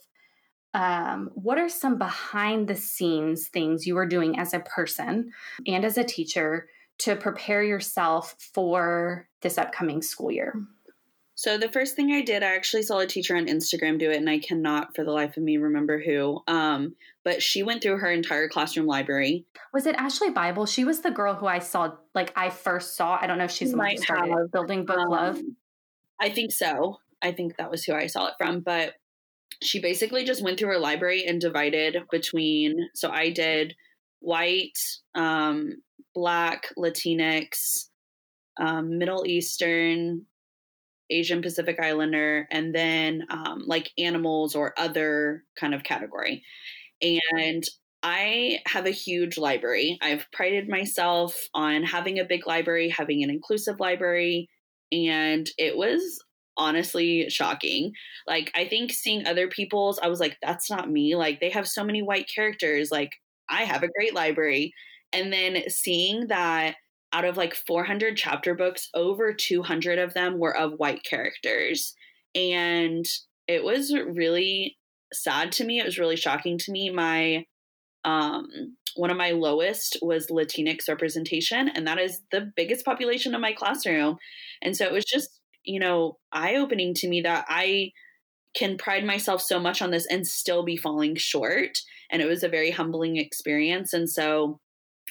um, 0.74 1.30
what 1.34 1.58
are 1.58 1.70
some 1.70 1.98
behind 1.98 2.68
the 2.68 2.76
scenes 2.76 3.48
things 3.48 3.88
you 3.88 3.98
are 3.98 4.06
doing 4.06 4.38
as 4.38 4.54
a 4.54 4.60
person 4.60 5.32
and 5.66 5.84
as 5.84 5.98
a 5.98 6.04
teacher 6.04 6.68
to 7.00 7.16
prepare 7.16 7.64
yourself 7.64 8.36
for 8.54 9.28
this 9.42 9.58
upcoming 9.58 10.02
school 10.02 10.32
year? 10.32 10.54
So 11.36 11.58
the 11.58 11.70
first 11.70 11.96
thing 11.96 12.12
I 12.12 12.22
did, 12.22 12.44
I 12.44 12.54
actually 12.54 12.84
saw 12.84 13.00
a 13.00 13.08
teacher 13.08 13.38
on 13.38 13.46
Instagram 13.46 13.98
do 13.98 14.12
it, 14.12 14.18
and 14.18 14.30
I 14.30 14.40
cannot 14.40 14.94
for 14.94 15.06
the 15.06 15.12
life 15.12 15.38
of 15.38 15.44
me 15.44 15.56
remember 15.56 15.98
who. 15.98 16.42
Um, 16.48 16.96
but 17.30 17.44
she 17.44 17.62
went 17.62 17.84
through 17.84 17.98
her 17.98 18.10
entire 18.10 18.50
classroom 18.50 18.88
library. 18.88 19.46
Was 19.72 19.86
it 19.86 19.94
Ashley 20.00 20.32
Bible? 20.32 20.66
She 20.66 20.84
was 20.84 21.02
the 21.02 21.12
girl 21.12 21.36
who 21.36 21.46
I 21.46 21.60
saw, 21.60 21.92
like 22.16 22.34
I 22.36 22.50
first 22.50 22.96
saw. 22.98 23.20
I 23.22 23.28
don't 23.28 23.38
know 23.38 23.44
if 23.44 23.52
she's 23.52 23.70
the 23.70 23.78
one 23.78 23.92
who 23.92 23.98
started 23.98 24.32
have, 24.32 24.52
building 24.52 24.84
book 24.84 24.98
um, 24.98 25.10
love. 25.10 25.40
I 26.20 26.30
think 26.30 26.52
so. 26.52 26.98
I 27.22 27.32
think 27.32 27.58
that 27.58 27.70
was 27.70 27.84
who 27.84 27.94
I 27.94 28.08
saw 28.08 28.30
it 28.30 28.34
from. 28.40 28.62
But 28.62 28.96
she 29.62 29.80
basically 29.80 30.26
just 30.26 30.44
went 30.44 30.58
through 30.58 30.70
her 30.70 30.80
library 30.80 31.24
and 31.28 31.40
divided 31.40 31.98
between. 32.10 32.90
So 32.96 33.12
I 33.12 33.30
did 33.30 33.76
white, 34.22 34.80
um, 35.14 35.84
Black, 36.16 36.74
Latinx, 36.80 37.90
um, 38.60 38.98
Middle 38.98 39.28
Eastern, 39.28 40.26
Asian 41.12 41.44
Pacific 41.44 41.78
Islander, 41.80 42.48
and 42.50 42.74
then 42.74 43.28
um, 43.30 43.66
like 43.68 43.92
animals 44.00 44.56
or 44.56 44.74
other 44.80 45.44
kind 45.56 45.76
of 45.76 45.84
category. 45.84 46.44
And 47.02 47.64
I 48.04 48.60
have 48.68 48.86
a 48.86 48.92
huge 48.92 49.38
library. 49.38 49.98
I've 50.02 50.26
prided 50.32 50.70
myself 50.70 51.36
on 51.54 51.84
having 51.84 52.20
a 52.20 52.26
big 52.26 52.48
library, 52.48 52.90
having 52.90 53.24
an 53.24 53.30
inclusive 53.30 53.80
library, 53.80 54.50
and 54.92 55.50
it 55.58 55.78
was 55.78 56.20
honestly 56.58 57.30
shocking. 57.30 57.92
Like, 58.28 58.52
I 58.56 58.68
think 58.68 58.92
seeing 58.92 59.26
other 59.28 59.48
people's, 59.48 60.00
I 60.00 60.08
was 60.08 60.20
like, 60.20 60.38
that's 60.42 60.70
not 60.70 60.90
me. 60.92 61.16
Like, 61.16 61.40
they 61.40 61.50
have 61.52 61.68
so 61.68 61.84
many 61.84 62.02
white 62.02 62.28
characters. 62.34 62.90
Like, 62.92 63.12
I 63.50 63.64
have 63.64 63.84
a 63.84 63.90
great 63.98 64.14
library. 64.14 64.74
And 65.14 65.32
then 65.34 65.64
seeing 65.70 66.28
that 66.28 66.76
out 67.14 67.26
of 67.26 67.38
like 67.38 67.56
400 67.56 68.16
chapter 68.18 68.56
books, 68.56 68.90
over 68.94 69.34
200 69.34 70.00
of 70.00 70.14
them 70.14 70.38
were 70.38 70.56
of 70.56 70.74
white 70.74 71.04
characters. 71.04 71.94
And 72.36 73.06
it 73.48 73.64
was 73.64 73.94
really 73.94 74.78
sad 75.14 75.52
to 75.54 75.64
me. 75.64 75.80
It 75.80 75.86
was 75.86 76.00
really 76.00 76.16
shocking 76.16 76.58
to 76.60 76.72
me. 76.72 76.90
My, 76.90 77.46
um, 78.06 78.48
one 78.96 79.12
of 79.12 79.18
my 79.18 79.32
lowest 79.32 79.98
was 80.02 80.28
Latinx 80.28 80.88
representation, 80.88 81.70
and 81.70 81.88
that 81.88 82.00
is 82.00 82.22
the 82.32 82.52
biggest 82.56 82.86
population 82.86 83.36
of 83.36 83.42
my 83.42 83.54
classroom. 83.54 84.18
And 84.62 84.76
so 84.76 84.86
it 84.86 84.92
was 84.92 85.06
just, 85.06 85.40
you 85.64 85.80
know, 85.80 86.18
eye 86.32 86.56
opening 86.56 86.94
to 86.96 87.08
me 87.08 87.22
that 87.22 87.46
I 87.48 87.92
can 88.56 88.78
pride 88.78 89.06
myself 89.06 89.42
so 89.42 89.60
much 89.60 89.82
on 89.82 89.92
this 89.92 90.08
and 90.10 90.26
still 90.26 90.64
be 90.64 90.78
falling 90.78 91.16
short. 91.16 91.78
And 92.12 92.22
it 92.22 92.26
was 92.26 92.44
a 92.44 92.50
very 92.50 92.72
humbling 92.72 93.18
experience. 93.18 93.94
And 93.94 94.10
so 94.10 94.60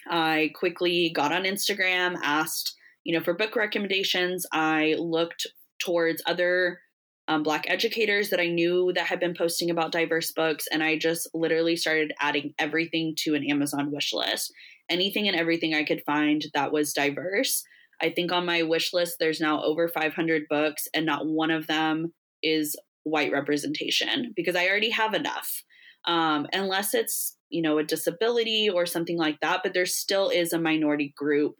I 0.08 0.50
quickly 0.54 1.12
got 1.14 1.32
on 1.32 1.44
Instagram, 1.44 2.16
asked, 2.22 2.74
you 3.04 3.16
know, 3.16 3.22
for 3.22 3.34
book 3.34 3.54
recommendations. 3.54 4.46
I 4.52 4.96
looked 4.98 5.46
towards 5.78 6.22
other 6.26 6.80
um, 7.28 7.42
Black 7.42 7.66
educators 7.68 8.30
that 8.30 8.40
I 8.40 8.48
knew 8.48 8.92
that 8.94 9.06
had 9.06 9.20
been 9.20 9.34
posting 9.34 9.70
about 9.70 9.92
diverse 9.92 10.32
books, 10.32 10.66
and 10.72 10.82
I 10.82 10.98
just 10.98 11.28
literally 11.34 11.76
started 11.76 12.12
adding 12.18 12.54
everything 12.58 13.14
to 13.18 13.34
an 13.34 13.48
Amazon 13.48 13.92
wish 13.92 14.12
list. 14.12 14.52
Anything 14.90 15.28
and 15.28 15.36
everything 15.36 15.74
I 15.74 15.84
could 15.84 16.02
find 16.06 16.42
that 16.54 16.72
was 16.72 16.92
diverse. 16.92 17.62
I 18.00 18.10
think 18.10 18.32
on 18.32 18.46
my 18.46 18.62
wish 18.62 18.92
list, 18.92 19.16
there's 19.20 19.40
now 19.40 19.62
over 19.62 19.88
500 19.88 20.44
books, 20.48 20.88
and 20.94 21.06
not 21.06 21.26
one 21.26 21.50
of 21.50 21.66
them 21.66 22.12
is 22.42 22.74
white 23.04 23.32
representation 23.32 24.32
because 24.34 24.56
I 24.56 24.66
already 24.68 24.90
have 24.90 25.14
enough. 25.14 25.62
Um, 26.06 26.46
unless 26.52 26.94
it's 26.94 27.36
you 27.50 27.62
know, 27.62 27.78
a 27.78 27.84
disability 27.84 28.68
or 28.68 28.86
something 28.86 29.16
like 29.16 29.40
that, 29.40 29.60
but 29.62 29.74
there 29.74 29.86
still 29.86 30.28
is 30.28 30.52
a 30.52 30.60
minority 30.60 31.12
group 31.16 31.54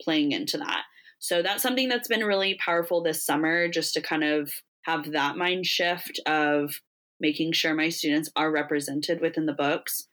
playing 0.00 0.32
into 0.32 0.58
that. 0.58 0.82
So 1.18 1.42
that's 1.42 1.62
something 1.62 1.88
that's 1.88 2.08
been 2.08 2.24
really 2.24 2.58
powerful 2.64 3.02
this 3.02 3.24
summer, 3.24 3.68
just 3.68 3.94
to 3.94 4.02
kind 4.02 4.24
of 4.24 4.50
have 4.84 5.12
that 5.12 5.36
mind 5.36 5.66
shift 5.66 6.20
of 6.26 6.80
making 7.20 7.52
sure 7.52 7.74
my 7.74 7.88
students 7.88 8.30
are 8.36 8.50
represented 8.50 9.20
within 9.20 9.46
the 9.46 9.52
books. 9.52 10.08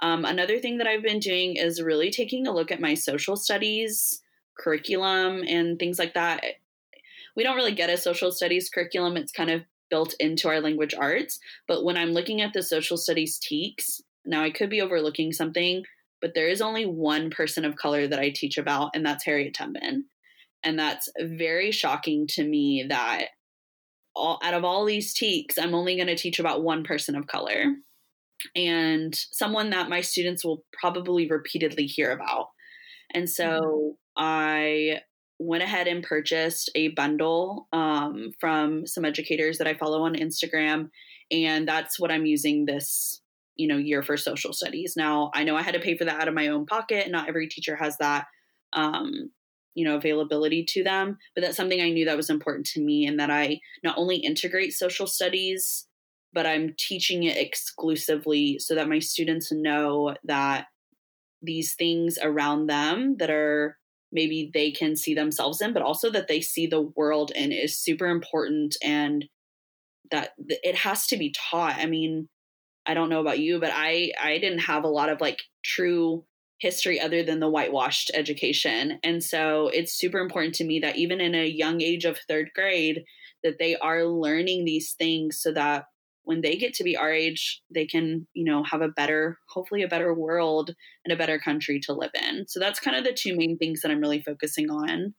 Um, 0.00 0.24
another 0.24 0.58
thing 0.58 0.78
that 0.78 0.86
I've 0.86 1.02
been 1.02 1.20
doing 1.20 1.56
is 1.56 1.82
really 1.82 2.10
taking 2.10 2.46
a 2.46 2.52
look 2.52 2.70
at 2.70 2.80
my 2.80 2.94
social 2.94 3.36
studies 3.36 4.20
curriculum 4.58 5.42
and 5.46 5.78
things 5.78 5.98
like 5.98 6.14
that. 6.14 6.44
We 7.34 7.42
don't 7.42 7.56
really 7.56 7.74
get 7.74 7.88
a 7.88 7.96
social 7.96 8.30
studies 8.30 8.68
curriculum, 8.68 9.16
it's 9.16 9.32
kind 9.32 9.50
of 9.50 9.62
built 9.88 10.14
into 10.20 10.48
our 10.48 10.60
language 10.60 10.94
arts. 10.94 11.38
But 11.66 11.84
when 11.84 11.96
I'm 11.96 12.12
looking 12.12 12.42
at 12.42 12.52
the 12.52 12.62
social 12.62 12.96
studies 12.96 13.38
TEKS, 13.38 14.02
now, 14.24 14.42
I 14.42 14.50
could 14.50 14.70
be 14.70 14.80
overlooking 14.80 15.32
something, 15.32 15.84
but 16.20 16.34
there 16.34 16.48
is 16.48 16.60
only 16.60 16.86
one 16.86 17.30
person 17.30 17.64
of 17.64 17.76
color 17.76 18.06
that 18.06 18.20
I 18.20 18.30
teach 18.30 18.56
about, 18.56 18.90
and 18.94 19.04
that's 19.04 19.24
Harriet 19.24 19.54
Tubman. 19.54 20.06
And 20.62 20.78
that's 20.78 21.08
very 21.20 21.72
shocking 21.72 22.26
to 22.28 22.44
me 22.44 22.86
that 22.88 23.28
all 24.14 24.38
out 24.42 24.54
of 24.54 24.64
all 24.64 24.84
these 24.84 25.14
TEKS, 25.14 25.58
I'm 25.58 25.74
only 25.74 25.96
going 25.96 26.08
to 26.08 26.16
teach 26.16 26.38
about 26.38 26.62
one 26.62 26.84
person 26.84 27.14
of 27.14 27.26
color 27.26 27.74
and 28.56 29.14
someone 29.32 29.70
that 29.70 29.88
my 29.88 30.00
students 30.00 30.44
will 30.44 30.64
probably 30.72 31.28
repeatedly 31.28 31.86
hear 31.86 32.10
about. 32.10 32.48
And 33.14 33.28
so 33.28 33.44
mm-hmm. 33.44 33.94
I 34.16 35.00
went 35.38 35.62
ahead 35.62 35.88
and 35.88 36.04
purchased 36.04 36.70
a 36.74 36.88
bundle 36.88 37.68
um, 37.72 38.32
from 38.38 38.86
some 38.86 39.04
educators 39.04 39.58
that 39.58 39.66
I 39.66 39.74
follow 39.74 40.02
on 40.02 40.14
Instagram. 40.14 40.90
And 41.30 41.66
that's 41.66 41.98
what 41.98 42.10
I'm 42.10 42.26
using 42.26 42.64
this 42.64 43.20
you 43.56 43.68
know 43.68 43.76
year 43.76 44.02
for 44.02 44.16
social 44.16 44.54
studies 44.54 44.94
now 44.96 45.30
i 45.34 45.44
know 45.44 45.54
i 45.54 45.62
had 45.62 45.74
to 45.74 45.80
pay 45.80 45.94
for 45.94 46.06
that 46.06 46.20
out 46.20 46.26
of 46.26 46.32
my 46.32 46.48
own 46.48 46.64
pocket 46.64 47.10
not 47.10 47.28
every 47.28 47.46
teacher 47.46 47.76
has 47.76 47.96
that 47.98 48.24
um, 48.72 49.30
you 49.74 49.84
know 49.84 49.96
availability 49.96 50.64
to 50.64 50.84
them 50.84 51.16
but 51.34 51.42
that's 51.42 51.56
something 51.56 51.80
i 51.80 51.90
knew 51.90 52.04
that 52.04 52.16
was 52.16 52.30
important 52.30 52.66
to 52.66 52.80
me 52.80 53.06
and 53.06 53.18
that 53.18 53.30
i 53.30 53.58
not 53.82 53.96
only 53.96 54.16
integrate 54.16 54.72
social 54.72 55.06
studies 55.06 55.86
but 56.32 56.46
I'm 56.46 56.74
teaching 56.78 57.24
it 57.24 57.36
exclusively 57.36 58.58
so 58.58 58.74
that 58.74 58.88
my 58.88 58.98
students 58.98 59.52
know 59.52 60.14
that 60.24 60.66
these 61.42 61.74
things 61.74 62.18
around 62.22 62.68
them 62.68 63.16
that 63.18 63.30
are 63.30 63.78
maybe 64.12 64.50
they 64.52 64.70
can 64.70 64.96
see 64.96 65.14
themselves 65.14 65.60
in, 65.60 65.72
but 65.72 65.82
also 65.82 66.10
that 66.10 66.28
they 66.28 66.40
see 66.40 66.66
the 66.66 66.90
world 66.96 67.32
in 67.34 67.52
is 67.52 67.78
super 67.78 68.06
important 68.06 68.76
and 68.82 69.26
that 70.10 70.30
it 70.38 70.76
has 70.76 71.06
to 71.06 71.16
be 71.16 71.34
taught. 71.50 71.76
I 71.76 71.86
mean, 71.86 72.28
I 72.86 72.94
don't 72.94 73.08
know 73.08 73.20
about 73.20 73.38
you, 73.38 73.60
but 73.60 73.70
I 73.72 74.12
I 74.20 74.38
didn't 74.38 74.60
have 74.60 74.84
a 74.84 74.88
lot 74.88 75.08
of 75.08 75.20
like 75.20 75.42
true 75.64 76.24
history 76.62 77.00
other 77.00 77.24
than 77.24 77.40
the 77.40 77.50
whitewashed 77.50 78.12
education. 78.14 79.00
And 79.02 79.22
so 79.22 79.68
it's 79.74 79.92
super 79.92 80.20
important 80.20 80.54
to 80.54 80.64
me 80.64 80.78
that 80.78 80.96
even 80.96 81.20
in 81.20 81.34
a 81.34 81.44
young 81.44 81.82
age 81.82 82.04
of 82.04 82.20
3rd 82.30 82.52
grade 82.54 83.02
that 83.42 83.58
they 83.58 83.76
are 83.76 84.04
learning 84.04 84.64
these 84.64 84.94
things 84.96 85.40
so 85.40 85.52
that 85.52 85.86
when 86.22 86.40
they 86.40 86.54
get 86.54 86.72
to 86.74 86.84
be 86.84 86.96
our 86.96 87.10
age, 87.12 87.60
they 87.74 87.84
can, 87.84 88.28
you 88.32 88.44
know, 88.44 88.62
have 88.62 88.80
a 88.80 88.88
better, 88.88 89.38
hopefully 89.48 89.82
a 89.82 89.88
better 89.88 90.14
world 90.14 90.70
and 91.04 91.12
a 91.12 91.16
better 91.16 91.40
country 91.40 91.80
to 91.80 91.92
live 91.92 92.12
in. 92.14 92.46
So 92.46 92.60
that's 92.60 92.78
kind 92.78 92.96
of 92.96 93.02
the 93.02 93.12
two 93.12 93.36
main 93.36 93.58
things 93.58 93.80
that 93.80 93.90
I'm 93.90 94.00
really 94.00 94.22
focusing 94.22 94.70
on. 94.70 95.14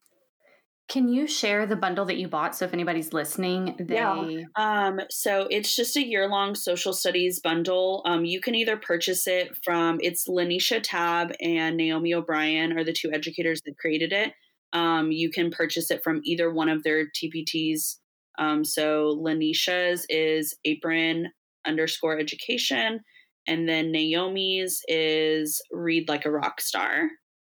Can 0.90 1.08
you 1.08 1.28
share 1.28 1.66
the 1.66 1.76
bundle 1.76 2.06
that 2.06 2.18
you 2.18 2.28
bought? 2.28 2.56
So 2.56 2.66
if 2.66 2.74
anybody's 2.74 3.14
listening, 3.14 3.76
they 3.80 3.96
yeah. 3.96 4.44
Um, 4.56 5.00
so 5.10 5.48
it's 5.50 5.76
just 5.76 5.96
a 5.96 6.06
year 6.06 6.28
long 6.28 6.56
social 6.56 6.94
studies 6.94 7.40
bundle. 7.40 8.02
Um, 8.06 8.26
you 8.26 8.42
can 8.42 8.54
either 8.54 8.78
purchase 8.78 9.26
it 9.26 9.56
from 9.64 10.00
it's 10.02 10.28
LaNesha 10.28 10.82
Tabb 10.84 11.32
and 11.40 11.78
Naomi 11.78 12.14
O'Brien 12.14 12.78
are 12.78 12.84
the 12.84 12.94
two 12.94 13.12
educators 13.14 13.62
that 13.66 13.78
created 13.80 14.12
it. 14.12 14.34
Um, 14.74 15.12
you 15.12 15.32
can 15.32 15.52
purchase 15.52 15.90
it 15.90 16.04
from 16.04 16.22
either 16.26 16.52
one 16.52 16.68
of 16.68 16.84
their 16.84 17.06
TPTs 17.06 17.98
um, 18.38 18.64
so 18.64 19.20
LaNesha's 19.24 20.06
is 20.10 20.56
apron 20.66 21.30
underscore 21.66 22.18
education, 22.18 23.02
and 23.48 23.68
then 23.68 23.92
Naomi's 23.92 24.82
is 24.88 25.62
read 25.72 26.10
like 26.10 26.26
a 26.26 26.32
rock 26.32 26.62
star. 26.62 27.10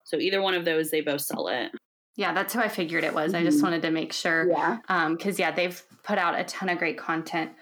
So 0.04 0.18
either 0.18 0.42
one 0.42 0.54
of 0.54 0.64
those, 0.64 0.90
they 0.90 1.00
both 1.00 1.22
sell 1.22 1.48
it. 1.48 1.70
Yeah, 2.16 2.32
that's 2.32 2.54
who 2.54 2.60
I 2.60 2.68
figured 2.68 3.04
it 3.04 3.12
was. 3.14 3.32
Mm-hmm. 3.32 3.40
I 3.40 3.44
just 3.44 3.58
mm-hmm. 3.58 3.66
wanted 3.66 3.82
to 3.82 3.90
make 3.90 4.12
sure. 4.12 4.48
Yeah. 4.48 4.78
Because, 5.10 5.34
um, 5.34 5.36
yeah, 5.38 5.50
they've 5.50 5.82
put 6.04 6.18
out 6.18 6.38
a 6.38 6.44
ton 6.44 6.68
of 6.68 6.78
great 6.78 6.98
content. 6.98 7.52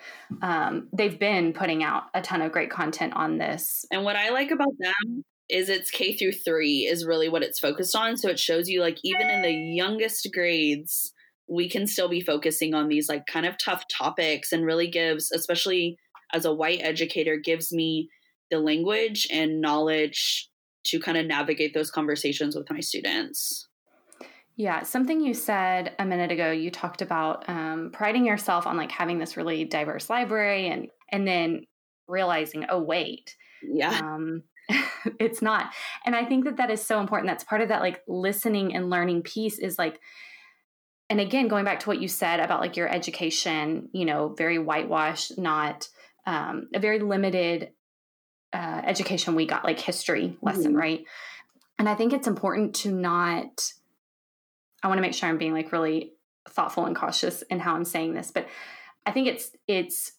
Um, 0.43 0.89
they've 0.93 1.19
been 1.19 1.53
putting 1.53 1.83
out 1.83 2.05
a 2.13 2.21
ton 2.21 2.43
of 2.43 2.53
great 2.53 2.71
content 2.71 3.15
on 3.15 3.39
this. 3.39 3.85
And 3.91 4.05
what 4.05 4.17
I 4.17 4.31
like 4.31 4.51
about 4.51 4.75
them 4.79 5.25
is 5.49 5.69
it's 5.69 5.91
K 5.91 6.17
through 6.17 6.33
three 6.33 6.81
is 6.81 7.07
really 7.07 7.29
what 7.29 7.43
it's 7.43 7.61
focused 7.61 7.97
on. 7.97 8.17
So 8.17 8.29
it 8.29 8.39
shows 8.39 8.69
you, 8.69 8.81
like, 8.81 8.99
even 9.05 9.29
in 9.29 9.43
the 9.43 9.53
youngest 9.53 10.29
grades, 10.33 11.13
we 11.49 11.69
can 11.69 11.87
still 11.87 12.09
be 12.09 12.21
focusing 12.21 12.75
on 12.75 12.89
these 12.89 13.09
like 13.09 13.27
kind 13.27 13.47
of 13.47 13.57
tough 13.59 13.85
topics 13.89 14.53
and 14.53 14.65
really 14.65 14.89
gives 14.89 15.31
especially 15.33 15.99
as 16.33 16.45
a 16.45 16.55
white 16.55 16.81
educator 16.83 17.37
gives 17.37 17.73
me 17.73 18.09
the 18.51 18.59
language 18.59 19.27
and 19.31 19.61
knowledge 19.61 20.49
to 20.85 20.99
kind 20.99 21.19
of 21.19 21.27
navigate 21.27 21.75
those 21.75 21.91
conversations 21.91 22.57
with 22.57 22.71
my 22.71 22.81
students 22.81 23.69
yeah 24.57 24.83
something 24.83 25.21
you 25.21 25.35
said 25.35 25.95
a 25.99 26.05
minute 26.05 26.31
ago 26.31 26.51
you 26.51 26.71
talked 26.71 27.03
about 27.03 27.49
um, 27.49 27.91
priding 27.93 28.25
yourself 28.25 28.67
on 28.67 28.77
like 28.77 28.91
having 28.91 29.19
this 29.19 29.37
really 29.37 29.65
diverse 29.65 30.11
library 30.11 30.69
and 30.69 30.89
and 31.11 31.27
then 31.27 31.67
realizing 32.09 32.67
oh 32.69 32.81
wait 32.81 33.37
yeah. 33.63 33.99
um, 34.03 34.43
it's 35.19 35.43
not. 35.43 35.73
And 36.05 36.15
i 36.15 36.25
think 36.25 36.45
that 36.45 36.57
that 36.57 36.71
is 36.71 36.85
so 36.85 37.01
important. 37.01 37.29
That's 37.29 37.45
part 37.45 37.61
of 37.61 37.69
that 37.69 37.83
like 37.83 38.03
listening 38.09 38.75
and 38.75 38.91
learning 38.91 39.23
piece 39.23 39.59
is 39.59 39.79
like 39.79 40.01
and 41.11 41.21
again 41.21 41.49
going 41.49 41.65
back 41.65 41.81
to 41.81 41.89
what 41.89 42.01
you 42.01 42.09
said 42.09 42.41
about 42.41 42.61
like 42.61 42.77
your 42.77 42.89
education 42.89 43.89
you 43.93 44.05
know 44.05 44.35
very 44.37 44.59
whitewashed 44.59 45.39
not 45.39 45.89
um, 46.27 46.69
a 46.75 46.79
very 46.79 47.01
limited 47.01 47.71
uh, 48.53 48.83
education 48.85 49.35
we 49.35 49.47
got 49.47 49.65
like 49.65 49.81
history 49.81 50.37
lesson 50.43 50.73
mm-hmm. 50.73 50.77
right? 50.77 51.05
And 51.79 51.89
i 51.89 51.95
think 51.95 52.13
it's 52.13 52.29
important 52.29 52.75
to 52.77 52.93
not 52.93 53.73
i 54.83 54.89
want 54.89 54.99
to 54.99 55.03
make 55.03 55.15
sure 55.15 55.29
i'm 55.29 55.39
being 55.39 55.53
like 55.53 55.73
really 55.73 56.13
thoughtful 56.49 56.87
and 56.87 56.97
cautious 56.97 57.43
in 57.43 57.61
how 57.61 57.75
i'm 57.75 57.85
saying 57.85 58.15
this 58.15 58.31
but 58.31 58.47
i 59.07 59.11
think 59.11 59.29
it's 59.29 59.51
it's 59.69 60.13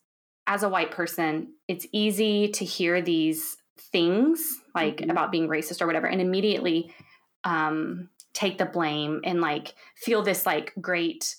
as 0.47 0.63
a 0.63 0.69
white 0.69 0.91
person 0.91 1.53
it's 1.67 1.87
easy 1.91 2.49
to 2.49 2.65
hear 2.65 3.01
these 3.01 3.57
things 3.77 4.61
like 4.75 4.97
mm-hmm. 4.97 5.09
about 5.09 5.31
being 5.31 5.47
racist 5.47 5.81
or 5.81 5.87
whatever 5.87 6.07
and 6.07 6.21
immediately 6.21 6.93
um, 7.45 8.09
take 8.33 8.57
the 8.57 8.65
blame 8.65 9.21
and 9.23 9.41
like 9.41 9.75
feel 9.95 10.21
this 10.21 10.45
like 10.45 10.73
great 10.79 11.35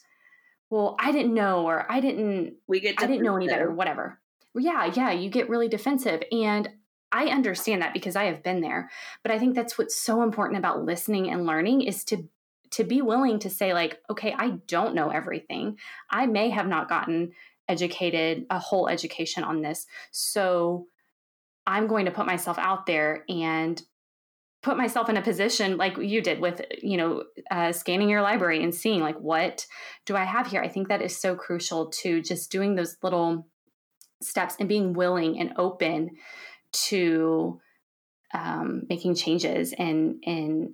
well 0.70 0.96
i 0.98 1.12
didn't 1.12 1.34
know 1.34 1.66
or 1.66 1.90
i 1.90 2.00
didn't 2.00 2.54
we 2.66 2.80
get 2.80 2.94
i 2.98 3.06
didn't 3.06 3.22
know 3.22 3.36
any 3.36 3.48
better 3.48 3.70
whatever 3.70 4.20
yeah 4.54 4.90
yeah 4.94 5.10
you 5.10 5.28
get 5.28 5.48
really 5.48 5.68
defensive 5.68 6.22
and 6.30 6.68
i 7.10 7.26
understand 7.26 7.82
that 7.82 7.92
because 7.92 8.16
i 8.16 8.24
have 8.24 8.42
been 8.42 8.60
there 8.60 8.90
but 9.22 9.32
i 9.32 9.38
think 9.38 9.54
that's 9.54 9.76
what's 9.76 9.96
so 9.96 10.22
important 10.22 10.58
about 10.58 10.84
listening 10.84 11.30
and 11.30 11.46
learning 11.46 11.82
is 11.82 12.04
to 12.04 12.28
to 12.74 12.84
be 12.84 13.02
willing 13.02 13.38
to 13.38 13.50
say 13.50 13.72
like 13.72 14.00
okay 14.10 14.34
i 14.38 14.50
don't 14.66 14.94
know 14.94 15.10
everything. 15.10 15.78
I 16.10 16.26
may 16.26 16.50
have 16.50 16.66
not 16.66 16.88
gotten 16.88 17.32
educated 17.68 18.46
a 18.50 18.58
whole 18.58 18.88
education 18.88 19.44
on 19.44 19.62
this. 19.62 19.86
So 20.10 20.86
i'm 21.66 21.86
going 21.86 22.04
to 22.04 22.10
put 22.10 22.26
myself 22.26 22.58
out 22.58 22.86
there 22.86 23.24
and 23.28 23.82
put 24.62 24.76
myself 24.76 25.08
in 25.08 25.16
a 25.16 25.22
position 25.22 25.76
like 25.76 25.96
you 25.98 26.22
did 26.22 26.40
with 26.40 26.60
you 26.82 26.96
know 26.96 27.24
uh, 27.50 27.70
scanning 27.70 28.08
your 28.08 28.22
library 28.22 28.62
and 28.62 28.74
seeing 28.74 29.00
like 29.00 29.18
what 29.18 29.66
do 30.06 30.16
i 30.16 30.24
have 30.24 30.46
here? 30.46 30.62
I 30.62 30.68
think 30.68 30.88
that 30.88 31.02
is 31.02 31.16
so 31.16 31.34
crucial 31.34 31.90
to 32.02 32.20
just 32.20 32.50
doing 32.50 32.74
those 32.74 32.96
little 33.02 33.46
steps 34.22 34.56
and 34.58 34.68
being 34.68 34.94
willing 34.94 35.38
and 35.38 35.52
open 35.56 36.10
to 36.72 37.60
um, 38.32 38.82
making 38.88 39.14
changes 39.14 39.74
and 39.78 40.22
and 40.24 40.70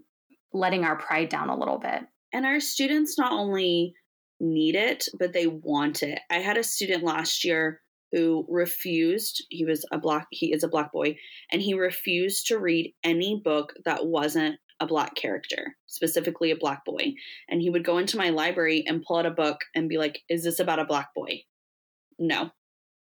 letting 0.52 0.84
our 0.84 0.96
pride 0.96 1.28
down 1.28 1.48
a 1.48 1.58
little 1.58 1.78
bit. 1.78 2.02
And 2.32 2.46
our 2.46 2.60
students 2.60 3.18
not 3.18 3.32
only 3.32 3.94
need 4.40 4.74
it 4.74 5.06
but 5.18 5.32
they 5.32 5.46
want 5.46 6.02
it. 6.02 6.18
I 6.30 6.38
had 6.38 6.56
a 6.56 6.64
student 6.64 7.04
last 7.04 7.44
year 7.44 7.80
who 8.12 8.44
refused 8.48 9.44
he 9.50 9.64
was 9.64 9.84
a 9.92 9.98
black 9.98 10.26
he 10.30 10.52
is 10.52 10.64
a 10.64 10.68
black 10.68 10.92
boy 10.92 11.16
and 11.52 11.62
he 11.62 11.74
refused 11.74 12.46
to 12.48 12.58
read 12.58 12.92
any 13.04 13.40
book 13.44 13.74
that 13.84 14.06
wasn't 14.06 14.56
a 14.80 14.86
black 14.86 15.14
character 15.14 15.76
specifically 15.86 16.50
a 16.50 16.56
black 16.56 16.84
boy. 16.86 17.12
And 17.48 17.60
he 17.60 17.68
would 17.68 17.84
go 17.84 17.98
into 17.98 18.16
my 18.16 18.30
library 18.30 18.82
and 18.86 19.02
pull 19.02 19.18
out 19.18 19.26
a 19.26 19.30
book 19.30 19.60
and 19.74 19.88
be 19.88 19.98
like 19.98 20.22
is 20.28 20.42
this 20.42 20.58
about 20.58 20.80
a 20.80 20.86
black 20.86 21.14
boy? 21.14 21.42
No. 22.18 22.50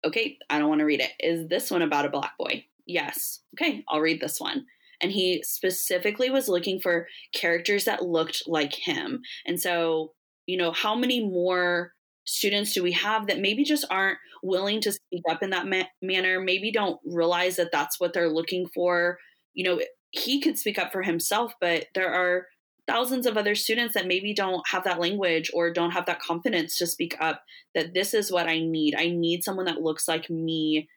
Okay 0.04 0.36
i 0.50 0.58
don't 0.58 0.68
want 0.68 0.80
to 0.80 0.86
read 0.86 1.00
it. 1.00 1.12
Is 1.18 1.48
this 1.48 1.70
one 1.70 1.82
about 1.82 2.04
a 2.04 2.10
black 2.10 2.36
boy? 2.38 2.66
Yes. 2.86 3.40
Okay 3.56 3.84
i'll 3.88 4.00
read 4.00 4.20
this 4.20 4.38
one 4.38 4.66
and 5.02 5.12
he 5.12 5.42
specifically 5.42 6.30
was 6.30 6.48
looking 6.48 6.80
for 6.80 7.06
characters 7.34 7.84
that 7.84 8.04
looked 8.04 8.42
like 8.46 8.74
him. 8.74 9.20
And 9.46 9.60
so 9.60 10.12
you 10.46 10.56
know 10.56 10.72
how 10.72 10.94
many 10.94 11.20
more 11.20 11.92
students 12.24 12.72
do 12.72 12.82
we 12.82 12.92
have 12.92 13.26
that 13.26 13.40
maybe 13.40 13.64
just 13.64 13.84
aren't 13.90 14.18
willing 14.42 14.80
to 14.80 14.92
speak 14.92 15.22
up 15.28 15.42
in 15.42 15.50
that 15.50 15.66
ma- 15.66 15.82
manner 16.00 16.40
maybe 16.40 16.70
don't 16.70 17.00
realize 17.04 17.56
that 17.56 17.72
that's 17.72 17.98
what 18.00 18.12
they're 18.12 18.28
looking 18.32 18.66
for? 18.74 19.18
You 19.54 19.64
know 19.64 19.80
he 20.10 20.40
could 20.40 20.58
speak 20.58 20.78
up 20.78 20.92
for 20.92 21.02
himself 21.02 21.52
but 21.60 21.86
there 21.94 22.12
are 22.12 22.46
thousands 22.86 23.26
of 23.26 23.36
other 23.36 23.54
students 23.54 23.94
that 23.94 24.06
maybe 24.06 24.34
don't 24.34 24.66
have 24.68 24.84
that 24.84 25.00
language 25.00 25.50
or 25.54 25.72
don't 25.72 25.92
have 25.92 26.06
that 26.06 26.20
confidence 26.20 26.76
to 26.76 26.86
speak 26.86 27.16
up 27.20 27.42
that 27.74 27.94
this 27.94 28.12
is 28.12 28.32
what 28.32 28.48
i 28.48 28.58
need. 28.58 28.94
I 28.96 29.08
need 29.08 29.44
someone 29.44 29.66
that 29.66 29.80
looks 29.80 30.08
like 30.08 30.28
me 30.28 30.88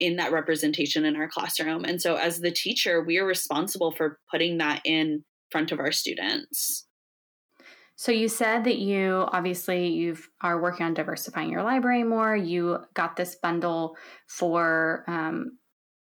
in 0.00 0.16
that 0.16 0.32
representation 0.32 1.04
in 1.04 1.16
our 1.16 1.28
classroom 1.28 1.84
and 1.84 2.00
so 2.00 2.16
as 2.16 2.40
the 2.40 2.50
teacher 2.50 3.02
we 3.02 3.18
are 3.18 3.26
responsible 3.26 3.92
for 3.92 4.18
putting 4.30 4.58
that 4.58 4.80
in 4.84 5.24
front 5.50 5.72
of 5.72 5.78
our 5.78 5.92
students 5.92 6.86
so 7.96 8.10
you 8.10 8.28
said 8.28 8.64
that 8.64 8.78
you 8.78 9.28
obviously 9.28 9.88
you 9.88 10.16
are 10.40 10.60
working 10.60 10.86
on 10.86 10.92
diversifying 10.94 11.50
your 11.50 11.62
library 11.62 12.02
more. 12.02 12.34
You 12.34 12.78
got 12.94 13.14
this 13.14 13.36
bundle 13.36 13.96
for 14.26 15.04
um, 15.06 15.58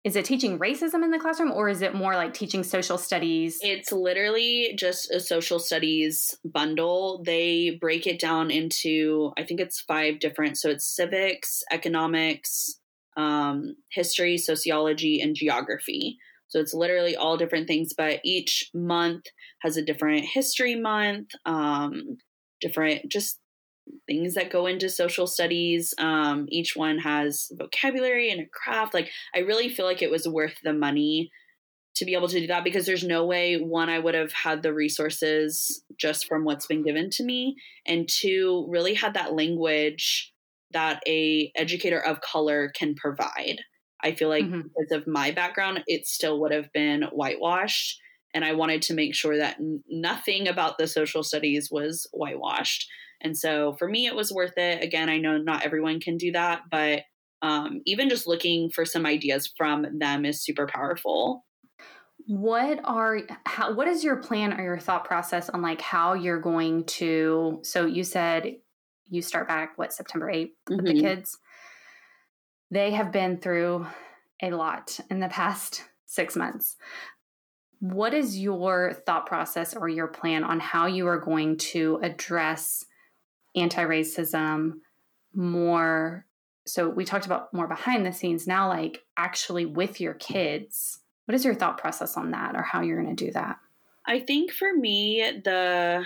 is 0.03 0.18
it 0.18 0.25
teaching 0.25 0.60
racism 0.60 1.03
in 1.03 1.12
the 1.12 1.20
classroom 1.20 1.51
or 1.51 1.70
is 1.70 1.82
it 1.82 1.96
more 1.96 2.15
like 2.15 2.34
teaching 2.34 2.63
social 2.63 2.98
studies? 2.98 3.58
It's 3.62 3.92
literally 3.92 4.75
just 4.77 5.12
a 5.12 5.20
social 5.20 5.60
studies 5.60 6.36
bundle. 6.46 7.24
They 7.25 7.77
break 7.80 8.06
it 8.06 8.20
down 8.20 8.51
into 8.51 9.32
I 9.38 9.44
think 9.44 9.60
it's 9.60 9.82
five 9.82 10.20
different. 10.20 10.58
So 10.58 10.70
it's 10.70 10.86
civics, 10.86 11.63
economics, 11.72 12.80
um, 13.17 13.75
history, 13.91 14.38
sociology, 14.38 15.22
and 15.22 15.36
geography. 15.36 16.17
So 16.48 16.60
it's 16.60 16.74
literally 16.74 17.15
all 17.15 17.38
different 17.38 17.67
things, 17.67 17.93
but 17.98 18.20
each 18.24 18.70
month 18.74 19.25
has 19.62 19.75
a 19.75 19.84
different 19.84 20.25
history 20.25 20.75
month, 20.75 21.29
um, 21.46 22.17
different 22.62 23.12
just 23.12 23.39
things 24.08 24.36
that 24.36 24.51
go 24.51 24.67
into 24.67 24.89
social 24.89 25.27
studies. 25.27 25.93
Um, 25.98 26.46
each 26.50 26.75
one 26.75 27.00
has 27.00 27.51
vocabulary 27.53 28.29
and 28.29 28.41
a 28.41 28.46
craft. 28.53 28.93
Like, 28.93 29.10
I 29.36 29.39
really 29.39 29.70
feel 29.70 29.86
like 29.86 30.01
it 30.01 30.12
was 30.12 30.27
worth 30.27 30.55
the 30.63 30.74
money 30.74 31.32
to 31.96 32.05
be 32.05 32.15
able 32.15 32.27
to 32.27 32.39
do 32.39 32.48
that 32.48 32.63
because 32.63 32.86
there's 32.86 33.03
no 33.03 33.25
way 33.25 33.58
one 33.58 33.89
I 33.89 34.00
would 34.00 34.15
have 34.15 34.32
had 34.32 34.63
the 34.63 34.74
resources 34.74 35.84
just 36.00 36.27
from 36.27 36.43
what's 36.43 36.65
been 36.65 36.84
given 36.84 37.10
to 37.12 37.24
me 37.24 37.55
and 37.86 38.10
two 38.10 38.65
really 38.70 38.96
had 38.96 39.13
that 39.13 39.34
language 39.34 40.32
that 40.74 41.01
a 41.08 41.51
educator 41.56 42.00
of 42.00 42.22
color 42.22 42.72
can 42.75 42.96
provide. 42.96 43.58
I 44.03 44.13
feel 44.13 44.30
like 44.30 44.44
mm-hmm. 44.44 44.62
because 44.62 44.92
of 44.92 45.08
my 45.08 45.32
background, 45.32 45.84
it 45.88 46.06
still 46.06 46.42
would 46.42 46.51
have 46.51 46.72
been 46.74 47.03
whitewashed. 47.12 48.00
And 48.34 48.44
I 48.44 48.53
wanted 48.53 48.82
to 48.84 48.94
make 48.94 49.15
sure 49.15 49.38
that 49.38 49.58
nothing 49.88 50.48
about 50.48 50.77
the 50.77 50.88
social 50.88 51.24
studies 51.24 51.70
was 51.72 52.08
whitewashed. 52.12 52.88
And 53.22 53.38
so 53.38 53.75
for 53.80 53.88
me, 53.88 54.06
it 54.06 54.15
was 54.15 54.32
worth 54.34 54.58
it. 54.58 54.84
Again, 54.84 55.10
I 55.10 55.18
know 55.18 55.38
not 55.38 55.63
everyone 55.63 56.00
can 56.00 56.18
do 56.18 56.32
that, 56.34 56.62
but 56.70 57.03
um, 57.42 57.82
even 57.86 58.10
just 58.10 58.27
looking 58.27 58.70
for 58.70 58.86
some 58.86 59.06
ideas 59.06 59.51
from 59.58 59.86
them 60.00 60.25
is 60.25 60.44
super 60.44 60.68
powerful. 60.68 61.46
What 62.25 62.80
are 62.86 63.20
how 63.46 63.74
what 63.74 63.88
is 63.88 64.03
your 64.03 64.15
plan 64.15 64.53
or 64.53 64.63
your 64.63 64.80
thought 64.80 65.03
process 65.03 65.50
on 65.50 65.62
like 65.62 65.82
how 65.82 66.13
you're 66.13 66.39
going 66.39 66.86
to 66.86 67.60
so 67.63 67.86
you 67.86 68.06
said 68.06 68.56
you 69.13 69.22
start 69.22 69.48
back 69.48 69.77
what 69.77 69.93
September 69.93 70.32
8th 70.32 70.51
with 70.70 70.79
mm-hmm. 70.79 70.88
the 70.88 71.01
kids. 71.01 71.38
They 72.72 72.91
have 72.91 73.12
been 73.12 73.38
through 73.38 73.88
a 74.41 74.51
lot 74.51 75.00
in 75.10 75.20
the 75.20 75.29
past 75.29 75.84
6 76.08 76.36
months. 76.36 76.75
What 77.79 78.13
is 78.13 78.39
your 78.39 78.93
thought 79.05 79.25
process 79.25 79.75
or 79.75 79.89
your 79.89 80.08
plan 80.08 80.43
on 80.43 80.60
how 80.60 80.86
you 80.86 81.08
are 81.08 81.20
going 81.20 81.58
to 81.58 82.00
address 82.01 82.86
anti-racism 83.55 84.74
more 85.34 86.25
so 86.65 86.88
we 86.89 87.03
talked 87.03 87.25
about 87.25 87.53
more 87.53 87.67
behind 87.67 88.05
the 88.05 88.12
scenes 88.12 88.48
now 88.48 88.67
like 88.67 89.01
actually 89.17 89.65
with 89.65 90.00
your 90.00 90.13
kids 90.13 91.00
what 91.25 91.36
is 91.36 91.46
your 91.46 91.55
thought 91.55 91.77
process 91.77 92.17
on 92.17 92.32
that 92.32 92.55
or 92.55 92.62
how 92.62 92.82
you're 92.82 93.01
going 93.01 93.15
to 93.15 93.25
do 93.25 93.32
that 93.32 93.58
i 94.08 94.20
think 94.20 94.51
for 94.51 94.74
me 94.74 95.41
the 95.43 96.03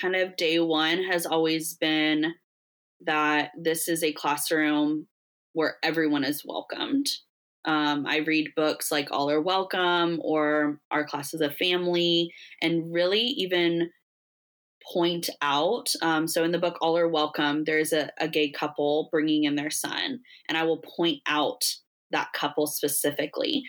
kind 0.00 0.16
of 0.16 0.36
day 0.36 0.58
one 0.58 1.02
has 1.04 1.26
always 1.26 1.74
been 1.74 2.34
that 3.04 3.50
this 3.58 3.88
is 3.88 4.02
a 4.02 4.12
classroom 4.12 5.06
where 5.52 5.76
everyone 5.82 6.24
is 6.24 6.42
welcomed 6.44 7.06
um, 7.64 8.06
i 8.06 8.18
read 8.18 8.48
books 8.56 8.90
like 8.90 9.08
all 9.10 9.30
are 9.30 9.40
welcome 9.40 10.18
or 10.22 10.80
our 10.90 11.04
class 11.04 11.34
is 11.34 11.40
a 11.40 11.50
family 11.50 12.32
and 12.62 12.92
really 12.92 13.20
even 13.20 13.90
point 14.92 15.28
out. 15.42 15.88
Um, 16.02 16.26
so 16.26 16.44
in 16.44 16.52
the 16.52 16.58
book 16.58 16.78
All 16.80 16.96
Are 16.96 17.08
Welcome, 17.08 17.64
there's 17.64 17.92
a, 17.92 18.10
a 18.18 18.28
gay 18.28 18.50
couple 18.50 19.08
bringing 19.10 19.44
in 19.44 19.56
their 19.56 19.70
son, 19.70 20.20
and 20.48 20.56
I 20.56 20.64
will 20.64 20.78
point 20.78 21.20
out 21.26 21.64
that 22.10 22.32
couple 22.32 22.66
specifically. 22.66 23.64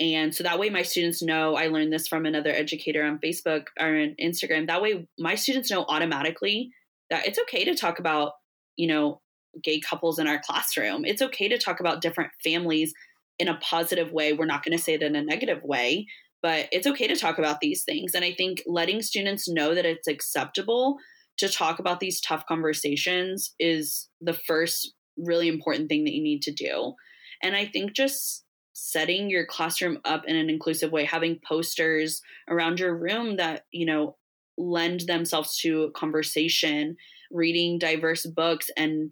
And 0.00 0.34
so 0.34 0.44
that 0.44 0.58
way, 0.58 0.70
my 0.70 0.82
students 0.82 1.22
know. 1.22 1.56
I 1.56 1.66
learned 1.68 1.92
this 1.92 2.06
from 2.06 2.24
another 2.24 2.50
educator 2.50 3.04
on 3.04 3.18
Facebook 3.18 3.64
or 3.80 3.88
on 3.88 4.14
Instagram. 4.22 4.68
That 4.68 4.82
way, 4.82 5.08
my 5.18 5.34
students 5.34 5.70
know 5.70 5.84
automatically 5.88 6.70
that 7.10 7.26
it's 7.26 7.38
okay 7.40 7.64
to 7.64 7.74
talk 7.74 7.98
about, 7.98 8.32
you 8.76 8.86
know, 8.86 9.20
gay 9.62 9.80
couples 9.80 10.18
in 10.18 10.28
our 10.28 10.38
classroom. 10.38 11.04
It's 11.04 11.22
okay 11.22 11.48
to 11.48 11.58
talk 11.58 11.80
about 11.80 12.00
different 12.00 12.30
families 12.44 12.92
in 13.38 13.48
a 13.48 13.58
positive 13.58 14.12
way. 14.12 14.32
We're 14.32 14.46
not 14.46 14.64
going 14.64 14.76
to 14.76 14.82
say 14.82 14.94
it 14.94 15.02
in 15.02 15.16
a 15.16 15.22
negative 15.22 15.62
way 15.64 16.06
but 16.42 16.68
it's 16.72 16.86
okay 16.86 17.06
to 17.08 17.16
talk 17.16 17.38
about 17.38 17.60
these 17.60 17.84
things. 17.84 18.14
And 18.14 18.24
I 18.24 18.32
think 18.32 18.62
letting 18.66 19.02
students 19.02 19.48
know 19.48 19.74
that 19.74 19.86
it's 19.86 20.06
acceptable 20.06 20.96
to 21.38 21.48
talk 21.48 21.78
about 21.78 22.00
these 22.00 22.20
tough 22.20 22.44
conversations 22.46 23.54
is 23.58 24.08
the 24.20 24.32
first 24.32 24.92
really 25.16 25.48
important 25.48 25.88
thing 25.88 26.04
that 26.04 26.14
you 26.14 26.22
need 26.22 26.42
to 26.42 26.52
do. 26.52 26.94
And 27.42 27.56
I 27.56 27.66
think 27.66 27.92
just 27.92 28.44
setting 28.80 29.28
your 29.28 29.44
classroom 29.44 29.98
up 30.04 30.22
in 30.26 30.36
an 30.36 30.48
inclusive 30.48 30.92
way, 30.92 31.04
having 31.04 31.40
posters 31.46 32.22
around 32.48 32.78
your 32.78 32.96
room 32.96 33.36
that, 33.36 33.64
you 33.72 33.84
know, 33.84 34.16
lend 34.56 35.00
themselves 35.00 35.58
to 35.58 35.90
conversation, 35.96 36.96
reading 37.32 37.78
diverse 37.78 38.24
books 38.24 38.70
and 38.76 39.10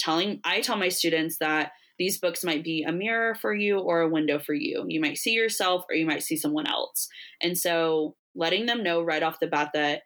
telling 0.00 0.40
I 0.44 0.60
tell 0.60 0.76
my 0.76 0.88
students 0.88 1.38
that 1.38 1.70
these 1.96 2.18
books 2.18 2.42
might 2.42 2.64
be 2.64 2.82
a 2.82 2.90
mirror 2.90 3.36
for 3.36 3.54
you 3.54 3.78
or 3.78 4.00
a 4.00 4.08
window 4.08 4.40
for 4.40 4.52
you. 4.52 4.84
You 4.88 5.00
might 5.00 5.16
see 5.16 5.30
yourself 5.30 5.84
or 5.88 5.94
you 5.94 6.06
might 6.06 6.24
see 6.24 6.36
someone 6.36 6.66
else. 6.66 7.08
And 7.40 7.56
so 7.56 8.16
letting 8.34 8.66
them 8.66 8.82
know 8.82 9.00
right 9.00 9.22
off 9.22 9.38
the 9.40 9.46
bat 9.46 9.70
that 9.74 10.02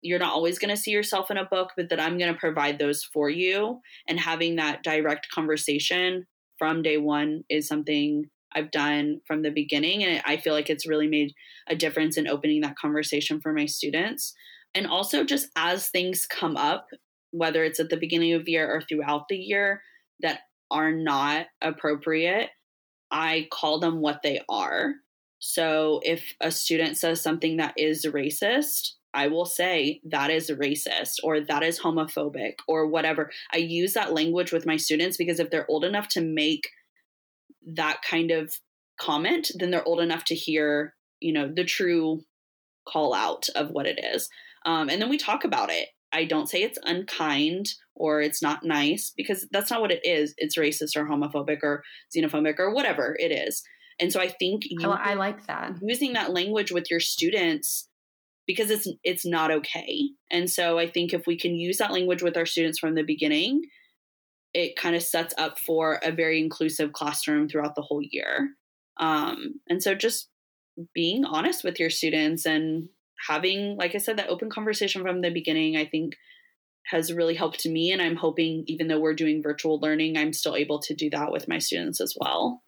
you're 0.00 0.18
not 0.18 0.32
always 0.32 0.58
going 0.58 0.74
to 0.74 0.80
see 0.80 0.90
yourself 0.90 1.30
in 1.30 1.36
a 1.36 1.44
book, 1.44 1.70
but 1.76 1.88
that 1.90 2.00
I'm 2.00 2.18
going 2.18 2.32
to 2.32 2.38
provide 2.38 2.80
those 2.80 3.04
for 3.04 3.30
you 3.30 3.80
and 4.08 4.18
having 4.18 4.56
that 4.56 4.82
direct 4.82 5.28
conversation 5.32 6.26
from 6.62 6.80
day 6.80 6.96
one 6.96 7.42
is 7.50 7.66
something 7.66 8.26
I've 8.54 8.70
done 8.70 9.20
from 9.26 9.42
the 9.42 9.50
beginning. 9.50 10.04
And 10.04 10.22
I 10.24 10.36
feel 10.36 10.52
like 10.52 10.70
it's 10.70 10.86
really 10.86 11.08
made 11.08 11.32
a 11.68 11.74
difference 11.74 12.16
in 12.16 12.28
opening 12.28 12.60
that 12.60 12.76
conversation 12.76 13.40
for 13.40 13.52
my 13.52 13.66
students. 13.66 14.32
And 14.72 14.86
also, 14.86 15.24
just 15.24 15.48
as 15.56 15.88
things 15.88 16.24
come 16.24 16.56
up, 16.56 16.86
whether 17.32 17.64
it's 17.64 17.80
at 17.80 17.88
the 17.88 17.96
beginning 17.96 18.34
of 18.34 18.44
the 18.44 18.52
year 18.52 18.72
or 18.72 18.80
throughout 18.80 19.24
the 19.28 19.38
year, 19.38 19.82
that 20.20 20.42
are 20.70 20.92
not 20.92 21.46
appropriate, 21.60 22.50
I 23.10 23.48
call 23.50 23.80
them 23.80 24.00
what 24.00 24.20
they 24.22 24.40
are. 24.48 24.92
So 25.40 25.98
if 26.04 26.32
a 26.40 26.52
student 26.52 26.96
says 26.96 27.20
something 27.20 27.56
that 27.56 27.74
is 27.76 28.06
racist, 28.06 28.90
I 29.14 29.28
will 29.28 29.44
say 29.44 30.00
that 30.04 30.30
is 30.30 30.50
racist 30.50 31.16
or 31.22 31.40
that 31.40 31.62
is 31.62 31.80
homophobic 31.80 32.54
or 32.66 32.86
whatever. 32.86 33.30
I 33.52 33.58
use 33.58 33.92
that 33.92 34.12
language 34.12 34.52
with 34.52 34.66
my 34.66 34.76
students 34.76 35.16
because 35.16 35.38
if 35.38 35.50
they're 35.50 35.70
old 35.70 35.84
enough 35.84 36.08
to 36.08 36.20
make 36.20 36.70
that 37.74 38.00
kind 38.08 38.30
of 38.30 38.54
comment, 38.98 39.50
then 39.58 39.70
they're 39.70 39.86
old 39.86 40.00
enough 40.00 40.24
to 40.24 40.34
hear, 40.34 40.94
you 41.20 41.32
know, 41.32 41.50
the 41.54 41.64
true 41.64 42.22
call 42.88 43.14
out 43.14 43.48
of 43.54 43.70
what 43.70 43.86
it 43.86 44.00
is. 44.02 44.28
Um, 44.64 44.88
and 44.88 45.00
then 45.00 45.08
we 45.08 45.18
talk 45.18 45.44
about 45.44 45.70
it. 45.70 45.88
I 46.12 46.24
don't 46.24 46.48
say 46.48 46.62
it's 46.62 46.78
unkind 46.84 47.68
or 47.94 48.20
it's 48.20 48.42
not 48.42 48.64
nice 48.64 49.12
because 49.16 49.46
that's 49.50 49.70
not 49.70 49.80
what 49.80 49.92
it 49.92 50.04
is. 50.04 50.34
It's 50.36 50.58
racist 50.58 50.96
or 50.96 51.06
homophobic 51.06 51.58
or 51.62 51.82
xenophobic 52.14 52.58
or 52.58 52.74
whatever 52.74 53.16
it 53.18 53.32
is. 53.32 53.62
And 54.00 54.12
so 54.12 54.20
I 54.20 54.28
think 54.28 54.62
you, 54.66 54.90
I 54.90 55.14
like 55.14 55.46
that 55.46 55.74
using 55.82 56.14
that 56.14 56.32
language 56.32 56.72
with 56.72 56.90
your 56.90 57.00
students 57.00 57.88
because 58.52 58.70
it's 58.70 58.88
it's 59.02 59.26
not 59.26 59.50
okay. 59.50 60.10
And 60.30 60.48
so 60.48 60.78
I 60.78 60.90
think 60.90 61.12
if 61.12 61.26
we 61.26 61.38
can 61.38 61.54
use 61.54 61.78
that 61.78 61.92
language 61.92 62.22
with 62.22 62.36
our 62.36 62.46
students 62.46 62.78
from 62.78 62.94
the 62.94 63.02
beginning, 63.02 63.62
it 64.54 64.76
kind 64.76 64.94
of 64.94 65.02
sets 65.02 65.34
up 65.38 65.58
for 65.58 65.98
a 66.02 66.12
very 66.12 66.40
inclusive 66.40 66.92
classroom 66.92 67.48
throughout 67.48 67.74
the 67.74 67.82
whole 67.82 68.02
year. 68.02 68.50
Um, 68.98 69.60
and 69.68 69.82
so 69.82 69.94
just 69.94 70.28
being 70.94 71.24
honest 71.24 71.64
with 71.64 71.80
your 71.80 71.90
students 71.90 72.46
and 72.46 72.88
having, 73.28 73.76
like 73.76 73.94
I 73.94 73.98
said, 73.98 74.16
that 74.18 74.28
open 74.28 74.50
conversation 74.50 75.02
from 75.02 75.20
the 75.20 75.30
beginning, 75.30 75.76
I 75.76 75.86
think 75.86 76.14
has 76.86 77.12
really 77.12 77.34
helped 77.34 77.64
me. 77.66 77.92
And 77.92 78.02
I'm 78.02 78.16
hoping, 78.16 78.64
even 78.66 78.88
though 78.88 79.00
we're 79.00 79.14
doing 79.14 79.42
virtual 79.42 79.78
learning, 79.80 80.16
I'm 80.16 80.32
still 80.32 80.56
able 80.56 80.80
to 80.80 80.94
do 80.94 81.10
that 81.10 81.30
with 81.30 81.48
my 81.48 81.58
students 81.58 82.00
as 82.00 82.16
well. 82.20 82.62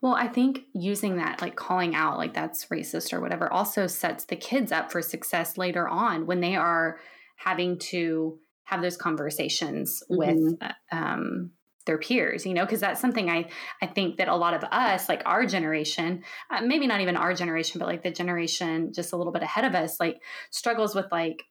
Well, 0.00 0.14
I 0.14 0.28
think 0.28 0.62
using 0.74 1.16
that, 1.16 1.40
like 1.40 1.56
calling 1.56 1.94
out, 1.94 2.18
like 2.18 2.34
that's 2.34 2.66
racist 2.66 3.12
or 3.12 3.20
whatever, 3.20 3.52
also 3.52 3.86
sets 3.86 4.24
the 4.24 4.36
kids 4.36 4.72
up 4.72 4.90
for 4.90 5.02
success 5.02 5.56
later 5.56 5.88
on 5.88 6.26
when 6.26 6.40
they 6.40 6.56
are 6.56 6.98
having 7.36 7.78
to 7.78 8.38
have 8.64 8.82
those 8.82 8.96
conversations 8.96 10.02
mm-hmm. 10.10 10.18
with 10.18 10.62
uh, 10.62 10.72
um, 10.94 11.50
their 11.86 11.98
peers 11.98 12.46
you 12.46 12.54
know 12.54 12.64
because 12.64 12.80
that's 12.80 13.00
something 13.00 13.28
i 13.28 13.46
i 13.82 13.86
think 13.86 14.16
that 14.16 14.28
a 14.28 14.34
lot 14.34 14.54
of 14.54 14.64
us 14.64 15.08
like 15.08 15.22
our 15.26 15.44
generation 15.44 16.22
uh, 16.50 16.62
maybe 16.62 16.86
not 16.86 17.02
even 17.02 17.16
our 17.16 17.34
generation 17.34 17.78
but 17.78 17.86
like 17.86 18.02
the 18.02 18.10
generation 18.10 18.90
just 18.92 19.12
a 19.12 19.16
little 19.16 19.32
bit 19.32 19.42
ahead 19.42 19.64
of 19.64 19.74
us 19.74 20.00
like 20.00 20.16
struggles 20.50 20.94
with 20.94 21.06
like 21.12 21.42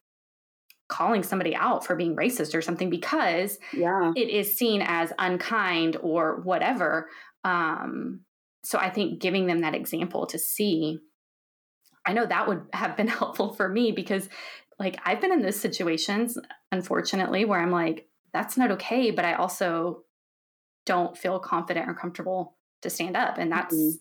calling 0.90 1.24
somebody 1.24 1.56
out 1.56 1.86
for 1.86 1.96
being 1.96 2.16
racist 2.16 2.54
or 2.54 2.62
something 2.62 2.90
because 2.90 3.58
yeah. 3.74 4.12
it 4.16 4.30
is 4.30 4.56
seen 4.56 4.82
as 4.82 5.14
unkind 5.18 5.98
or 6.02 6.42
whatever 6.42 7.08
um 7.44 8.22
so 8.64 8.78
i 8.80 8.90
think 8.90 9.20
giving 9.22 9.48
them 9.48 9.62
that 9.62 9.76
example 9.76 10.26
to 10.26 10.40
see 10.40 11.00
i 12.06 12.14
know 12.14 12.26
that 12.26 12.48
would 12.48 12.62
have 12.74 12.96
been 12.98 13.08
helpful 13.20 13.54
for 13.54 13.68
me 13.68 13.92
because 13.92 14.30
like 14.80 15.00
i've 15.06 15.22
been 15.22 15.34
in 15.34 15.42
those 15.42 15.60
situations 15.60 16.38
unfortunately 16.72 17.46
where 17.46 17.60
i'm 17.60 17.72
like 17.72 18.08
that's 18.34 18.58
not 18.58 18.72
okay 18.72 19.12
but 19.12 19.26
i 19.26 19.34
also 19.34 20.04
don't 20.86 21.18
feel 21.18 21.40
confident 21.40 21.90
or 21.90 21.94
comfortable 21.94 22.58
to 22.82 22.90
stand 22.90 23.18
up. 23.18 23.38
And 23.38 23.52
that's 23.52 23.76
mm-hmm. 23.76 23.96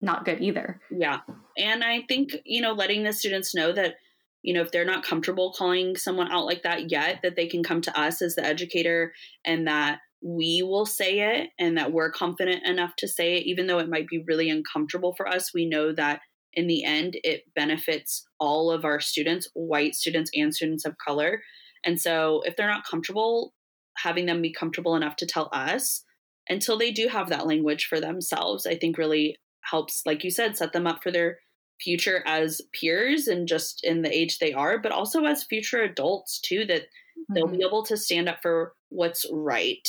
not 0.00 0.24
good 0.24 0.40
either. 0.40 0.80
Yeah. 0.90 1.20
And 1.56 1.84
I 1.84 2.02
think, 2.02 2.36
you 2.44 2.60
know, 2.60 2.72
letting 2.72 3.04
the 3.04 3.12
students 3.12 3.54
know 3.54 3.72
that, 3.72 3.96
you 4.42 4.54
know, 4.54 4.62
if 4.62 4.72
they're 4.72 4.84
not 4.84 5.04
comfortable 5.04 5.52
calling 5.52 5.96
someone 5.96 6.30
out 6.30 6.46
like 6.46 6.62
that 6.62 6.90
yet, 6.90 7.20
that 7.22 7.36
they 7.36 7.46
can 7.46 7.62
come 7.62 7.80
to 7.82 8.00
us 8.00 8.22
as 8.22 8.34
the 8.34 8.44
educator 8.44 9.12
and 9.44 9.66
that 9.66 10.00
we 10.22 10.62
will 10.62 10.86
say 10.86 11.20
it 11.20 11.50
and 11.58 11.76
that 11.78 11.92
we're 11.92 12.10
confident 12.10 12.66
enough 12.66 12.94
to 12.98 13.08
say 13.08 13.36
it, 13.36 13.46
even 13.46 13.66
though 13.66 13.78
it 13.78 13.88
might 13.88 14.08
be 14.08 14.24
really 14.26 14.50
uncomfortable 14.50 15.14
for 15.16 15.28
us. 15.28 15.54
We 15.54 15.68
know 15.68 15.92
that 15.92 16.20
in 16.54 16.66
the 16.66 16.84
end, 16.84 17.16
it 17.22 17.42
benefits 17.54 18.26
all 18.40 18.70
of 18.70 18.84
our 18.84 19.00
students, 19.00 19.48
white 19.54 19.94
students 19.94 20.30
and 20.34 20.54
students 20.54 20.84
of 20.84 20.96
color. 20.98 21.42
And 21.84 22.00
so 22.00 22.42
if 22.44 22.56
they're 22.56 22.66
not 22.66 22.86
comfortable, 22.86 23.54
having 23.96 24.26
them 24.26 24.42
be 24.42 24.52
comfortable 24.52 24.96
enough 24.96 25.16
to 25.16 25.26
tell 25.26 25.48
us 25.52 26.04
until 26.48 26.78
they 26.78 26.90
do 26.90 27.08
have 27.08 27.28
that 27.28 27.46
language 27.46 27.86
for 27.86 28.00
themselves, 28.00 28.66
I 28.66 28.76
think 28.76 28.98
really 28.98 29.36
helps, 29.62 30.02
like 30.04 30.24
you 30.24 30.30
said, 30.30 30.56
set 30.56 30.72
them 30.72 30.86
up 30.86 31.02
for 31.02 31.12
their 31.12 31.38
future 31.80 32.24
as 32.26 32.60
peers 32.72 33.28
and 33.28 33.46
just 33.46 33.84
in 33.84 34.02
the 34.02 34.12
age 34.12 34.38
they 34.38 34.52
are, 34.52 34.78
but 34.78 34.90
also 34.90 35.24
as 35.24 35.44
future 35.44 35.82
adults 35.82 36.40
too, 36.40 36.64
that 36.64 36.82
mm-hmm. 36.82 37.34
they'll 37.34 37.46
be 37.46 37.58
mm-hmm. 37.58 37.66
able 37.66 37.84
to 37.84 37.96
stand 37.96 38.28
up 38.28 38.38
for 38.42 38.72
what's 38.88 39.24
right 39.30 39.86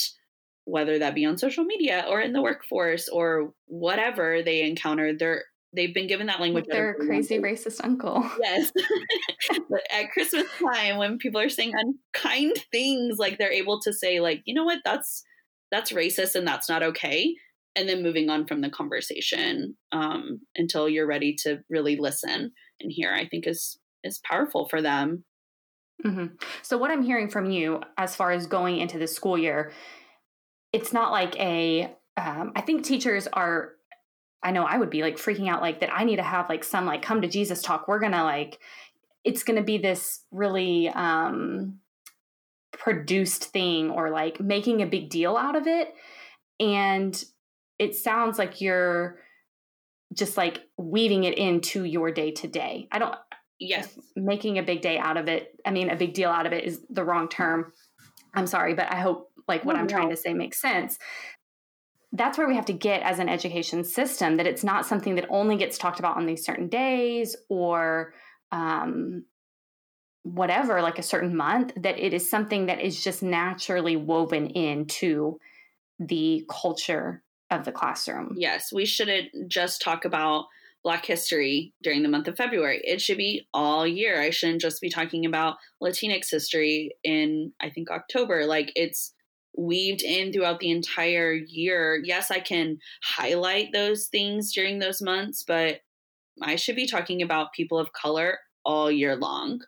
whether 0.69 0.99
that 0.99 1.15
be 1.15 1.25
on 1.25 1.37
social 1.37 1.63
media 1.63 2.05
or 2.09 2.21
in 2.21 2.33
the 2.33 2.41
workforce 2.41 3.09
or 3.09 3.53
whatever 3.65 4.41
they 4.43 4.61
encounter 4.61 5.13
they're 5.17 5.43
they've 5.75 5.93
been 5.93 6.07
given 6.07 6.27
that 6.27 6.39
language 6.39 6.65
their 6.67 6.95
crazy 6.95 7.37
racist 7.37 7.79
uncle. 7.83 8.27
Yes. 8.41 8.71
At 9.91 10.11
christmas 10.11 10.47
time 10.59 10.97
when 10.97 11.17
people 11.19 11.39
are 11.39 11.49
saying 11.49 11.73
unkind 11.75 12.55
things 12.71 13.17
like 13.19 13.37
they're 13.37 13.51
able 13.51 13.79
to 13.81 13.93
say 13.93 14.19
like 14.19 14.41
you 14.45 14.53
know 14.53 14.65
what? 14.65 14.79
That's 14.83 15.23
that's 15.71 15.91
racist 15.91 16.35
and 16.35 16.47
that's 16.47 16.69
not 16.69 16.81
okay 16.81 17.35
and 17.75 17.87
then 17.87 18.03
moving 18.03 18.29
on 18.29 18.45
from 18.45 18.61
the 18.61 18.69
conversation 18.69 19.75
um, 19.91 20.41
until 20.55 20.89
you're 20.89 21.07
ready 21.07 21.35
to 21.43 21.59
really 21.69 21.95
listen 21.95 22.51
and 22.79 22.91
hear 22.91 23.13
i 23.13 23.27
think 23.27 23.47
is 23.47 23.79
is 24.03 24.19
powerful 24.23 24.67
for 24.69 24.81
them. 24.81 25.25
Mm-hmm. 26.05 26.35
so 26.61 26.77
what 26.77 26.91
i'm 26.91 27.03
hearing 27.03 27.29
from 27.29 27.51
you 27.51 27.81
as 27.97 28.15
far 28.15 28.31
as 28.31 28.47
going 28.47 28.77
into 28.77 28.97
the 28.97 29.07
school 29.07 29.37
year 29.37 29.73
it's 30.73 30.93
not 30.93 31.11
like 31.11 31.37
a. 31.39 31.95
Um, 32.17 32.51
I 32.55 32.61
think 32.61 32.83
teachers 32.83 33.27
are 33.27 33.73
I 34.41 34.51
know 34.51 34.63
I 34.63 34.77
would 34.77 34.89
be 34.89 35.01
like 35.01 35.17
freaking 35.17 35.49
out 35.49 35.61
like 35.61 35.81
that 35.81 35.93
I 35.93 36.05
need 36.05 36.17
to 36.17 36.23
have 36.23 36.49
like 36.49 36.63
some 36.63 36.85
like 36.85 37.01
come 37.01 37.21
to 37.21 37.27
Jesus 37.27 37.61
talk. 37.61 37.87
We're 37.87 37.99
going 37.99 38.13
to 38.13 38.23
like 38.23 38.59
it's 39.23 39.43
going 39.43 39.57
to 39.57 39.63
be 39.63 39.77
this 39.77 40.21
really 40.31 40.89
um 40.89 41.79
produced 42.71 43.45
thing 43.45 43.91
or 43.91 44.09
like 44.09 44.39
making 44.39 44.81
a 44.81 44.85
big 44.85 45.09
deal 45.09 45.35
out 45.35 45.55
of 45.55 45.67
it 45.67 45.93
and 46.59 47.25
it 47.77 47.95
sounds 47.95 48.37
like 48.37 48.61
you're 48.61 49.19
just 50.13 50.37
like 50.37 50.61
weaving 50.77 51.25
it 51.25 51.37
into 51.37 51.83
your 51.83 52.11
day 52.11 52.31
to 52.31 52.47
day. 52.47 52.87
I 52.91 52.99
don't 52.99 53.15
yes, 53.59 53.99
making 54.15 54.57
a 54.57 54.63
big 54.63 54.81
day 54.81 54.97
out 54.97 55.17
of 55.17 55.27
it. 55.27 55.53
I 55.65 55.71
mean 55.71 55.89
a 55.89 55.97
big 55.97 56.13
deal 56.13 56.29
out 56.29 56.45
of 56.45 56.53
it 56.53 56.63
is 56.63 56.79
the 56.89 57.03
wrong 57.03 57.27
term. 57.27 57.73
I'm 58.33 58.47
sorry, 58.47 58.73
but 58.73 58.91
I 58.91 59.01
hope 59.01 59.28
like 59.49 59.65
what 59.65 59.75
I'm 59.75 59.87
trying 59.87 60.09
to 60.09 60.15
say 60.15 60.33
makes 60.33 60.61
sense. 60.61 60.97
That's 62.13 62.37
where 62.37 62.47
we 62.47 62.55
have 62.55 62.65
to 62.67 62.73
get 62.73 63.01
as 63.03 63.19
an 63.19 63.27
education 63.27 63.83
system 63.83 64.37
that 64.37 64.47
it's 64.47 64.63
not 64.63 64.85
something 64.85 65.15
that 65.15 65.27
only 65.29 65.57
gets 65.57 65.77
talked 65.77 65.99
about 65.99 66.15
on 66.15 66.25
these 66.25 66.45
certain 66.45 66.69
days 66.69 67.35
or 67.49 68.13
um, 68.51 69.25
whatever, 70.23 70.81
like 70.81 70.97
a 70.97 71.03
certain 71.03 71.35
month, 71.35 71.73
that 71.75 71.99
it 71.99 72.13
is 72.13 72.29
something 72.29 72.67
that 72.67 72.81
is 72.81 73.03
just 73.03 73.21
naturally 73.21 73.95
woven 73.95 74.47
into 74.47 75.39
the 75.99 76.45
culture 76.49 77.23
of 77.51 77.65
the 77.65 77.71
classroom. 77.71 78.35
Yes, 78.37 78.71
we 78.71 78.85
shouldn't 78.85 79.29
just 79.47 79.81
talk 79.81 80.05
about 80.05 80.45
Black 80.83 81.05
history 81.05 81.73
during 81.83 82.03
the 82.03 82.09
month 82.09 82.27
of 82.27 82.37
February. 82.37 82.81
It 82.83 83.01
should 83.01 83.17
be 83.17 83.47
all 83.53 83.85
year. 83.85 84.21
I 84.21 84.29
shouldn't 84.29 84.61
just 84.61 84.81
be 84.81 84.89
talking 84.89 85.25
about 85.25 85.57
Latinx 85.83 86.31
history 86.31 86.91
in, 87.03 87.51
I 87.59 87.69
think, 87.69 87.91
October. 87.91 88.45
Like 88.45 88.71
it's 88.75 89.13
weaved 89.57 90.01
in 90.01 90.31
throughout 90.31 90.59
the 90.59 90.71
entire 90.71 91.33
year. 91.33 92.01
Yes, 92.03 92.31
I 92.31 92.39
can 92.39 92.79
highlight 93.03 93.69
those 93.73 94.07
things 94.07 94.53
during 94.53 94.79
those 94.79 95.01
months, 95.01 95.43
but 95.47 95.79
I 96.41 96.55
should 96.55 96.75
be 96.75 96.87
talking 96.87 97.21
about 97.21 97.53
people 97.53 97.77
of 97.79 97.93
color 97.93 98.39
all 98.63 98.91
year 98.91 99.15
long 99.15 99.61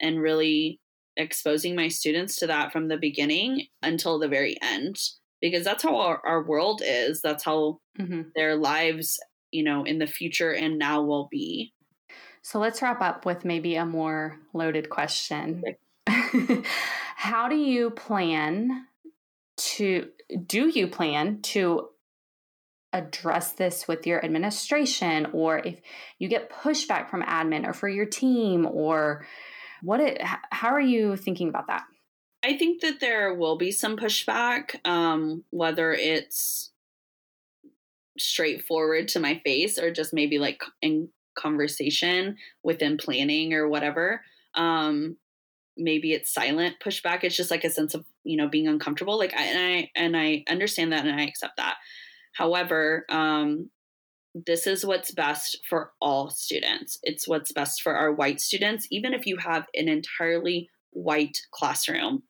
and 0.00 0.20
really 0.20 0.80
exposing 1.16 1.74
my 1.74 1.88
students 1.88 2.36
to 2.36 2.46
that 2.46 2.72
from 2.72 2.88
the 2.88 2.96
beginning 2.96 3.66
until 3.82 4.18
the 4.18 4.28
very 4.28 4.56
end 4.62 4.96
because 5.40 5.64
that's 5.64 5.82
how 5.82 5.96
our, 5.96 6.20
our 6.24 6.44
world 6.44 6.80
is 6.84 7.20
that's 7.20 7.44
how 7.44 7.80
mm-hmm. 7.98 8.22
their 8.36 8.54
lives 8.54 9.18
you 9.50 9.62
know, 9.62 9.84
in 9.84 9.98
the 9.98 10.06
future 10.06 10.52
and 10.52 10.78
now 10.78 11.02
will 11.02 11.28
be. 11.30 11.72
So 12.42 12.58
let's 12.58 12.82
wrap 12.82 13.00
up 13.00 13.26
with 13.26 13.44
maybe 13.44 13.76
a 13.76 13.86
more 13.86 14.38
loaded 14.54 14.90
question. 14.90 15.62
How 17.16 17.48
do 17.48 17.56
you 17.56 17.90
plan 17.90 18.86
to 19.58 20.08
do 20.46 20.68
you 20.68 20.88
plan 20.88 21.40
to 21.42 21.88
address 22.92 23.52
this 23.52 23.86
with 23.86 24.06
your 24.06 24.24
administration? 24.24 25.26
Or 25.32 25.58
if 25.58 25.80
you 26.18 26.28
get 26.28 26.50
pushback 26.50 27.10
from 27.10 27.22
admin 27.22 27.66
or 27.66 27.72
for 27.72 27.88
your 27.88 28.06
team 28.06 28.66
or 28.66 29.26
what 29.82 30.00
it 30.00 30.20
how 30.50 30.68
are 30.68 30.80
you 30.80 31.16
thinking 31.16 31.48
about 31.48 31.66
that? 31.68 31.84
I 32.42 32.56
think 32.56 32.82
that 32.82 33.00
there 33.00 33.34
will 33.34 33.58
be 33.58 33.72
some 33.72 33.96
pushback 33.96 34.76
um, 34.86 35.44
whether 35.50 35.92
it's 35.92 36.70
straightforward 38.18 39.08
to 39.08 39.20
my 39.20 39.40
face 39.44 39.78
or 39.78 39.92
just 39.92 40.12
maybe 40.12 40.38
like 40.38 40.62
in 40.82 41.08
conversation 41.36 42.36
within 42.64 42.96
planning 42.96 43.54
or 43.54 43.68
whatever. 43.68 44.22
Um 44.54 45.16
maybe 45.78 46.12
it's 46.12 46.34
silent 46.34 46.76
pushback. 46.84 47.22
It's 47.22 47.36
just 47.36 47.52
like 47.52 47.62
a 47.62 47.70
sense 47.70 47.94
of 47.94 48.04
you 48.28 48.36
know 48.36 48.48
being 48.48 48.68
uncomfortable 48.68 49.18
like 49.18 49.34
I, 49.34 49.44
and 49.44 49.58
i 49.58 49.90
and 49.96 50.16
i 50.16 50.44
understand 50.50 50.92
that 50.92 51.06
and 51.06 51.20
i 51.20 51.24
accept 51.24 51.56
that. 51.56 51.76
However 52.34 53.04
um 53.08 53.70
this 54.46 54.66
is 54.66 54.86
what's 54.86 55.10
best 55.10 55.58
for 55.68 55.92
all 56.00 56.30
students. 56.30 56.98
It's 57.02 57.26
what's 57.26 57.50
best 57.50 57.82
for 57.82 57.96
our 57.96 58.12
white 58.12 58.40
students. 58.40 58.86
Even 58.90 59.12
if 59.12 59.26
you 59.26 59.38
have 59.38 59.64
an 59.74 59.88
entirely 59.88 60.68
white 60.92 61.38
classroom 61.50 62.22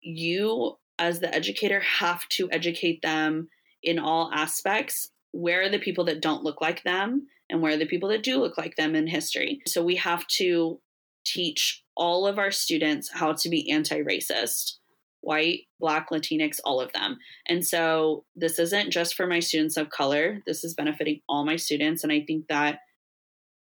you 0.00 0.76
as 0.98 1.20
the 1.20 1.34
educator 1.34 1.80
have 1.80 2.26
to 2.28 2.48
educate 2.50 3.00
them 3.02 3.48
in 3.82 3.98
all 3.98 4.30
aspects 4.32 5.10
where 5.32 5.62
are 5.62 5.68
the 5.68 5.78
people 5.78 6.04
that 6.04 6.22
don't 6.22 6.42
look 6.42 6.60
like 6.60 6.82
them 6.84 7.26
and 7.50 7.60
where 7.60 7.72
are 7.72 7.78
the 7.78 7.86
people 7.86 8.08
that 8.08 8.22
do 8.22 8.38
look 8.38 8.58
like 8.58 8.76
them 8.76 8.94
in 8.94 9.06
history. 9.06 9.60
So 9.66 9.82
we 9.82 9.96
have 9.96 10.26
to 10.38 10.80
teach 11.24 11.84
all 11.96 12.26
of 12.26 12.38
our 12.38 12.50
students 12.50 13.10
how 13.12 13.32
to 13.34 13.48
be 13.48 13.70
anti 13.70 14.00
racist 14.02 14.74
white, 15.20 15.62
black, 15.80 16.10
Latinx, 16.10 16.58
all 16.64 16.80
of 16.80 16.92
them. 16.92 17.18
And 17.48 17.66
so 17.66 18.24
this 18.36 18.58
isn't 18.58 18.90
just 18.90 19.14
for 19.14 19.26
my 19.26 19.40
students 19.40 19.76
of 19.76 19.90
color, 19.90 20.40
this 20.46 20.64
is 20.64 20.74
benefiting 20.74 21.20
all 21.28 21.44
my 21.44 21.56
students. 21.56 22.02
And 22.02 22.12
I 22.12 22.24
think 22.26 22.46
that 22.48 22.80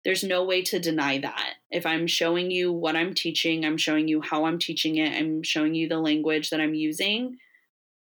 there's 0.05 0.25
no 0.25 0.45
way 0.45 0.63
to 0.63 0.81
deny 0.81 1.19
that. 1.19 1.55
If 1.71 1.87
I'm 1.87 2.07
showing 2.07 2.51
you 2.51 2.73
what 2.73 2.97
I'm 2.97 3.15
teaching, 3.15 3.65
I'm 3.65 3.77
showing 3.77 4.09
you 4.09 4.21
how 4.21 4.47
I'm 4.47 4.59
teaching 4.59 4.97
it, 4.97 5.17
I'm 5.17 5.43
showing 5.43 5.75
you 5.75 5.89
the 5.89 6.01
language 6.01 6.51
that 6.51 6.61
I'm 6.61 6.75
using, 6.75 7.37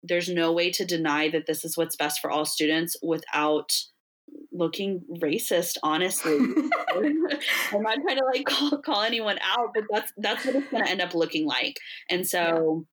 there's 0.02 0.28
no 0.28 0.52
way 0.52 0.70
to 0.70 0.84
deny 0.84 1.28
that 1.30 1.46
this 1.46 1.64
is 1.64 1.76
what's 1.76 1.96
best 1.96 2.20
for 2.20 2.30
all 2.30 2.44
students 2.44 2.96
without 3.02 3.72
looking 4.52 5.02
racist 5.22 5.78
honestly 5.82 6.36
i'm 6.94 7.82
not 7.82 7.98
trying 8.02 8.18
to 8.18 8.24
like 8.34 8.44
call, 8.44 8.76
call 8.82 9.02
anyone 9.02 9.38
out 9.42 9.70
but 9.74 9.84
that's 9.90 10.12
that's 10.18 10.44
what 10.44 10.54
it's 10.54 10.70
going 10.70 10.84
to 10.84 10.90
end 10.90 11.00
up 11.00 11.14
looking 11.14 11.46
like 11.46 11.78
and 12.10 12.26
so. 12.26 12.86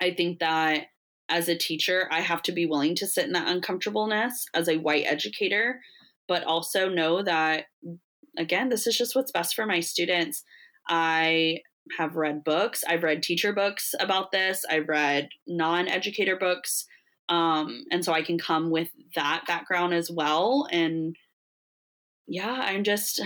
I 0.00 0.12
think 0.12 0.38
that 0.38 0.86
as 1.28 1.48
a 1.48 1.56
teacher 1.56 2.08
i 2.10 2.20
have 2.20 2.42
to 2.42 2.52
be 2.52 2.66
willing 2.66 2.94
to 2.94 3.06
sit 3.06 3.26
in 3.26 3.32
that 3.32 3.48
uncomfortableness 3.48 4.46
as 4.54 4.68
a 4.68 4.78
white 4.78 5.04
educator 5.06 5.80
but 6.28 6.44
also 6.44 6.88
know 6.88 7.22
that 7.22 7.64
again 8.38 8.68
this 8.68 8.86
is 8.86 8.96
just 8.96 9.14
what's 9.14 9.32
best 9.32 9.54
for 9.54 9.66
my 9.66 9.80
students 9.80 10.44
i 10.88 11.58
have 11.98 12.16
read 12.16 12.44
books. 12.44 12.84
I've 12.86 13.02
read 13.02 13.22
teacher 13.22 13.52
books 13.52 13.94
about 13.98 14.32
this. 14.32 14.64
I've 14.68 14.88
read 14.88 15.28
non 15.46 15.88
educator 15.88 16.36
books. 16.36 16.86
Um, 17.28 17.84
and 17.92 18.04
so 18.04 18.12
I 18.12 18.22
can 18.22 18.38
come 18.38 18.70
with 18.70 18.88
that 19.14 19.44
background 19.46 19.94
as 19.94 20.10
well. 20.10 20.66
And 20.70 21.14
yeah, 22.26 22.62
I'm 22.64 22.84
just, 22.84 23.22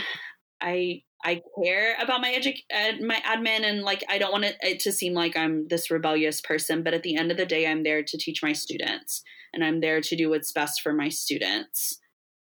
I, 0.60 1.02
I 1.24 1.40
care 1.62 1.96
about 2.00 2.20
my 2.20 2.32
edu- 2.32 3.00
my 3.00 3.16
admin 3.26 3.64
and 3.64 3.82
like 3.82 4.04
I 4.08 4.18
don't 4.18 4.32
want 4.32 4.44
it 4.60 4.80
to 4.80 4.92
seem 4.92 5.14
like 5.14 5.36
I'm 5.36 5.66
this 5.68 5.90
rebellious 5.90 6.42
person, 6.42 6.82
but 6.82 6.92
at 6.92 7.02
the 7.02 7.16
end 7.16 7.30
of 7.30 7.38
the 7.38 7.46
day 7.46 7.66
I'm 7.66 7.82
there 7.82 8.02
to 8.02 8.18
teach 8.18 8.42
my 8.42 8.52
students 8.52 9.22
and 9.54 9.64
I'm 9.64 9.80
there 9.80 10.02
to 10.02 10.16
do 10.16 10.28
what's 10.28 10.52
best 10.52 10.82
for 10.82 10.92
my 10.92 11.08
students. 11.08 11.98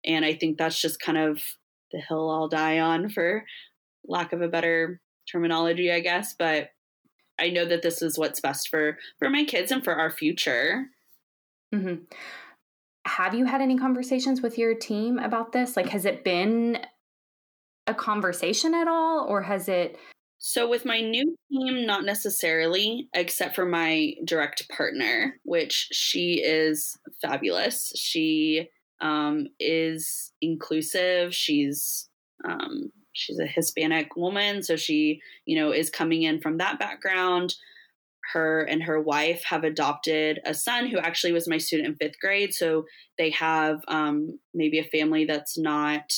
And 0.04 0.24
I 0.24 0.32
think 0.34 0.56
that's 0.56 0.80
just 0.80 0.98
kind 0.98 1.18
of 1.18 1.42
the 1.92 2.00
hill 2.00 2.30
I'll 2.30 2.48
die 2.48 2.78
on 2.78 3.10
for 3.10 3.44
lack 4.06 4.32
of 4.32 4.40
a 4.40 4.48
better 4.48 5.00
terminology, 5.30 5.92
I 5.92 6.00
guess, 6.00 6.34
but 6.38 6.70
I 7.38 7.50
know 7.50 7.66
that 7.66 7.82
this 7.82 8.00
is 8.00 8.18
what's 8.18 8.40
best 8.40 8.68
for 8.68 8.98
for 9.18 9.28
my 9.28 9.44
kids 9.44 9.70
and 9.70 9.84
for 9.84 9.94
our 9.94 10.10
future. 10.10 10.86
Mm-hmm. 11.74 12.04
Have 13.06 13.34
you 13.34 13.44
had 13.46 13.60
any 13.60 13.76
conversations 13.76 14.40
with 14.40 14.58
your 14.58 14.74
team 14.74 15.18
about 15.18 15.52
this? 15.52 15.76
Like, 15.76 15.88
has 15.88 16.04
it 16.04 16.22
been 16.22 16.78
a 17.90 17.94
conversation 17.94 18.74
at 18.74 18.88
all, 18.88 19.26
or 19.28 19.42
has 19.42 19.68
it? 19.68 19.98
So, 20.38 20.68
with 20.68 20.86
my 20.86 21.00
new 21.00 21.36
team, 21.52 21.84
not 21.84 22.04
necessarily, 22.04 23.08
except 23.14 23.54
for 23.54 23.66
my 23.66 24.14
direct 24.24 24.68
partner, 24.70 25.34
which 25.44 25.88
she 25.92 26.40
is 26.42 26.96
fabulous. 27.20 27.92
She 27.94 28.70
um, 29.02 29.48
is 29.58 30.32
inclusive. 30.40 31.34
She's 31.34 32.08
um, 32.48 32.90
she's 33.12 33.38
a 33.38 33.46
Hispanic 33.46 34.16
woman, 34.16 34.62
so 34.62 34.76
she, 34.76 35.20
you 35.44 35.60
know, 35.60 35.72
is 35.72 35.90
coming 35.90 36.22
in 36.22 36.40
from 36.40 36.56
that 36.56 36.78
background. 36.78 37.54
Her 38.32 38.62
and 38.62 38.82
her 38.84 39.00
wife 39.00 39.42
have 39.44 39.64
adopted 39.64 40.40
a 40.46 40.54
son 40.54 40.86
who 40.86 40.98
actually 40.98 41.32
was 41.32 41.48
my 41.48 41.58
student 41.58 41.88
in 41.88 41.96
fifth 41.96 42.20
grade. 42.20 42.54
So 42.54 42.84
they 43.18 43.30
have 43.30 43.80
um, 43.88 44.38
maybe 44.54 44.78
a 44.78 44.84
family 44.84 45.24
that's 45.24 45.58
not 45.58 46.12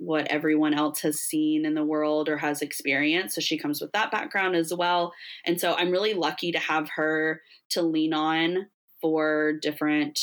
what 0.00 0.26
everyone 0.28 0.72
else 0.72 1.00
has 1.00 1.20
seen 1.20 1.66
in 1.66 1.74
the 1.74 1.84
world 1.84 2.28
or 2.28 2.38
has 2.38 2.62
experienced. 2.62 3.34
So 3.34 3.42
she 3.42 3.58
comes 3.58 3.82
with 3.82 3.92
that 3.92 4.10
background 4.10 4.56
as 4.56 4.72
well. 4.72 5.12
And 5.44 5.60
so 5.60 5.74
I'm 5.74 5.90
really 5.90 6.14
lucky 6.14 6.52
to 6.52 6.58
have 6.58 6.88
her 6.96 7.42
to 7.70 7.82
lean 7.82 8.14
on 8.14 8.68
for 9.02 9.52
different 9.60 10.18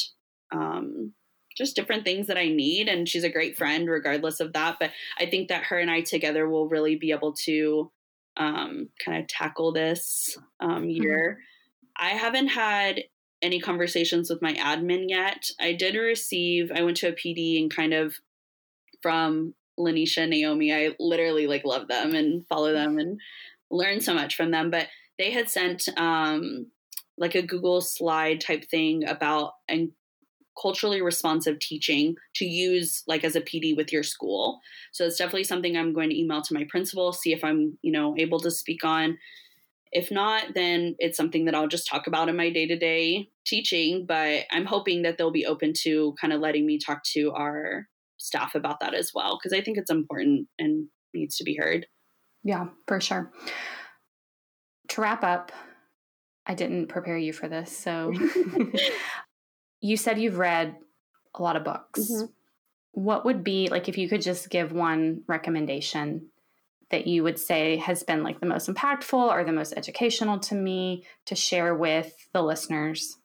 um, 0.51 1.13
just 1.55 1.75
different 1.75 2.05
things 2.05 2.27
that 2.27 2.37
I 2.37 2.49
need. 2.49 2.87
And 2.87 3.07
she's 3.07 3.23
a 3.23 3.29
great 3.29 3.57
friend, 3.57 3.89
regardless 3.89 4.39
of 4.39 4.53
that. 4.53 4.77
But 4.79 4.91
I 5.19 5.27
think 5.27 5.49
that 5.49 5.63
her 5.65 5.77
and 5.77 5.89
I 5.89 6.01
together 6.01 6.47
will 6.47 6.69
really 6.69 6.95
be 6.95 7.11
able 7.11 7.33
to 7.45 7.91
um, 8.37 8.89
kind 9.03 9.21
of 9.21 9.27
tackle 9.27 9.73
this 9.73 10.37
um, 10.59 10.83
mm-hmm. 10.83 10.89
year. 10.89 11.39
Mm-hmm. 11.39 12.05
I 12.05 12.17
haven't 12.17 12.47
had 12.49 13.03
any 13.41 13.59
conversations 13.59 14.29
with 14.29 14.41
my 14.41 14.53
admin 14.53 15.05
yet. 15.07 15.49
I 15.59 15.73
did 15.73 15.95
receive, 15.95 16.71
I 16.73 16.83
went 16.83 16.97
to 16.97 17.09
a 17.09 17.13
PD 17.13 17.59
and 17.59 17.73
kind 17.73 17.93
of 17.93 18.15
from 19.01 19.53
LaNesha 19.79 20.27
Naomi, 20.27 20.73
I 20.73 20.95
literally 20.99 21.47
like 21.47 21.65
love 21.65 21.87
them 21.87 22.15
and 22.15 22.45
follow 22.47 22.73
them 22.73 22.97
and 22.97 23.19
learn 23.69 24.01
so 24.01 24.13
much 24.13 24.35
from 24.35 24.51
them. 24.51 24.69
But 24.69 24.87
they 25.17 25.31
had 25.31 25.49
sent 25.49 25.87
um, 25.97 26.67
like 27.17 27.35
a 27.35 27.41
Google 27.41 27.81
slide 27.81 28.41
type 28.41 28.65
thing 28.69 29.07
about 29.07 29.53
and 29.67 29.91
culturally 30.59 31.01
responsive 31.01 31.59
teaching 31.59 32.15
to 32.35 32.45
use 32.45 33.03
like 33.07 33.23
as 33.23 33.35
a 33.35 33.41
PD 33.41 33.75
with 33.75 33.91
your 33.91 34.03
school. 34.03 34.59
So 34.91 35.05
it's 35.05 35.17
definitely 35.17 35.43
something 35.43 35.77
I'm 35.77 35.93
going 35.93 36.09
to 36.09 36.19
email 36.19 36.41
to 36.41 36.53
my 36.53 36.65
principal, 36.69 37.13
see 37.13 37.31
if 37.33 37.43
I'm, 37.43 37.77
you 37.81 37.91
know, 37.91 38.15
able 38.17 38.39
to 38.39 38.51
speak 38.51 38.83
on. 38.83 39.17
If 39.91 40.11
not, 40.11 40.53
then 40.53 40.95
it's 40.99 41.15
something 41.15 41.45
that 41.45 41.55
I'll 41.55 41.67
just 41.67 41.87
talk 41.87 42.07
about 42.07 42.27
in 42.27 42.35
my 42.35 42.49
day 42.49 42.67
to 42.67 42.77
day 42.77 43.29
teaching. 43.45 44.05
But 44.07 44.45
I'm 44.51 44.65
hoping 44.65 45.03
that 45.03 45.17
they'll 45.17 45.31
be 45.31 45.45
open 45.45 45.73
to 45.83 46.15
kind 46.19 46.33
of 46.33 46.41
letting 46.41 46.65
me 46.65 46.77
talk 46.77 47.03
to 47.13 47.31
our 47.31 47.87
staff 48.17 48.55
about 48.55 48.79
that 48.79 48.93
as 48.93 49.11
well, 49.13 49.37
because 49.37 49.57
I 49.57 49.61
think 49.61 49.77
it's 49.77 49.91
important 49.91 50.47
and 50.59 50.87
needs 51.13 51.37
to 51.37 51.43
be 51.43 51.55
heard. 51.55 51.87
Yeah, 52.43 52.67
for 52.87 52.99
sure. 53.01 53.31
To 54.89 55.01
wrap 55.01 55.23
up, 55.23 55.51
I 56.45 56.53
didn't 56.53 56.87
prepare 56.87 57.17
you 57.17 57.33
for 57.33 57.47
this. 57.47 57.75
So 57.77 58.13
you 59.81 59.97
said 59.97 60.19
you've 60.19 60.37
read 60.37 60.77
a 61.35 61.41
lot 61.41 61.55
of 61.55 61.63
books. 61.63 61.99
Mm-hmm. 61.99 62.25
What 62.93 63.25
would 63.25 63.43
be 63.43 63.67
like 63.69 63.89
if 63.89 63.97
you 63.97 64.09
could 64.09 64.21
just 64.21 64.49
give 64.49 64.71
one 64.71 65.23
recommendation 65.27 66.29
that 66.89 67.05
you 67.05 67.21
would 67.23 67.37
say 67.37 67.77
has 67.77 68.03
been 68.03 68.23
like 68.23 68.39
the 68.39 68.45
most 68.45 68.69
impactful 68.69 69.13
or 69.13 69.43
the 69.43 69.51
most 69.51 69.73
educational 69.75 70.39
to 70.39 70.55
me 70.55 71.03
to 71.25 71.35
share 71.35 71.75
with 71.75 72.13
the 72.33 72.41
listeners? 72.41 73.17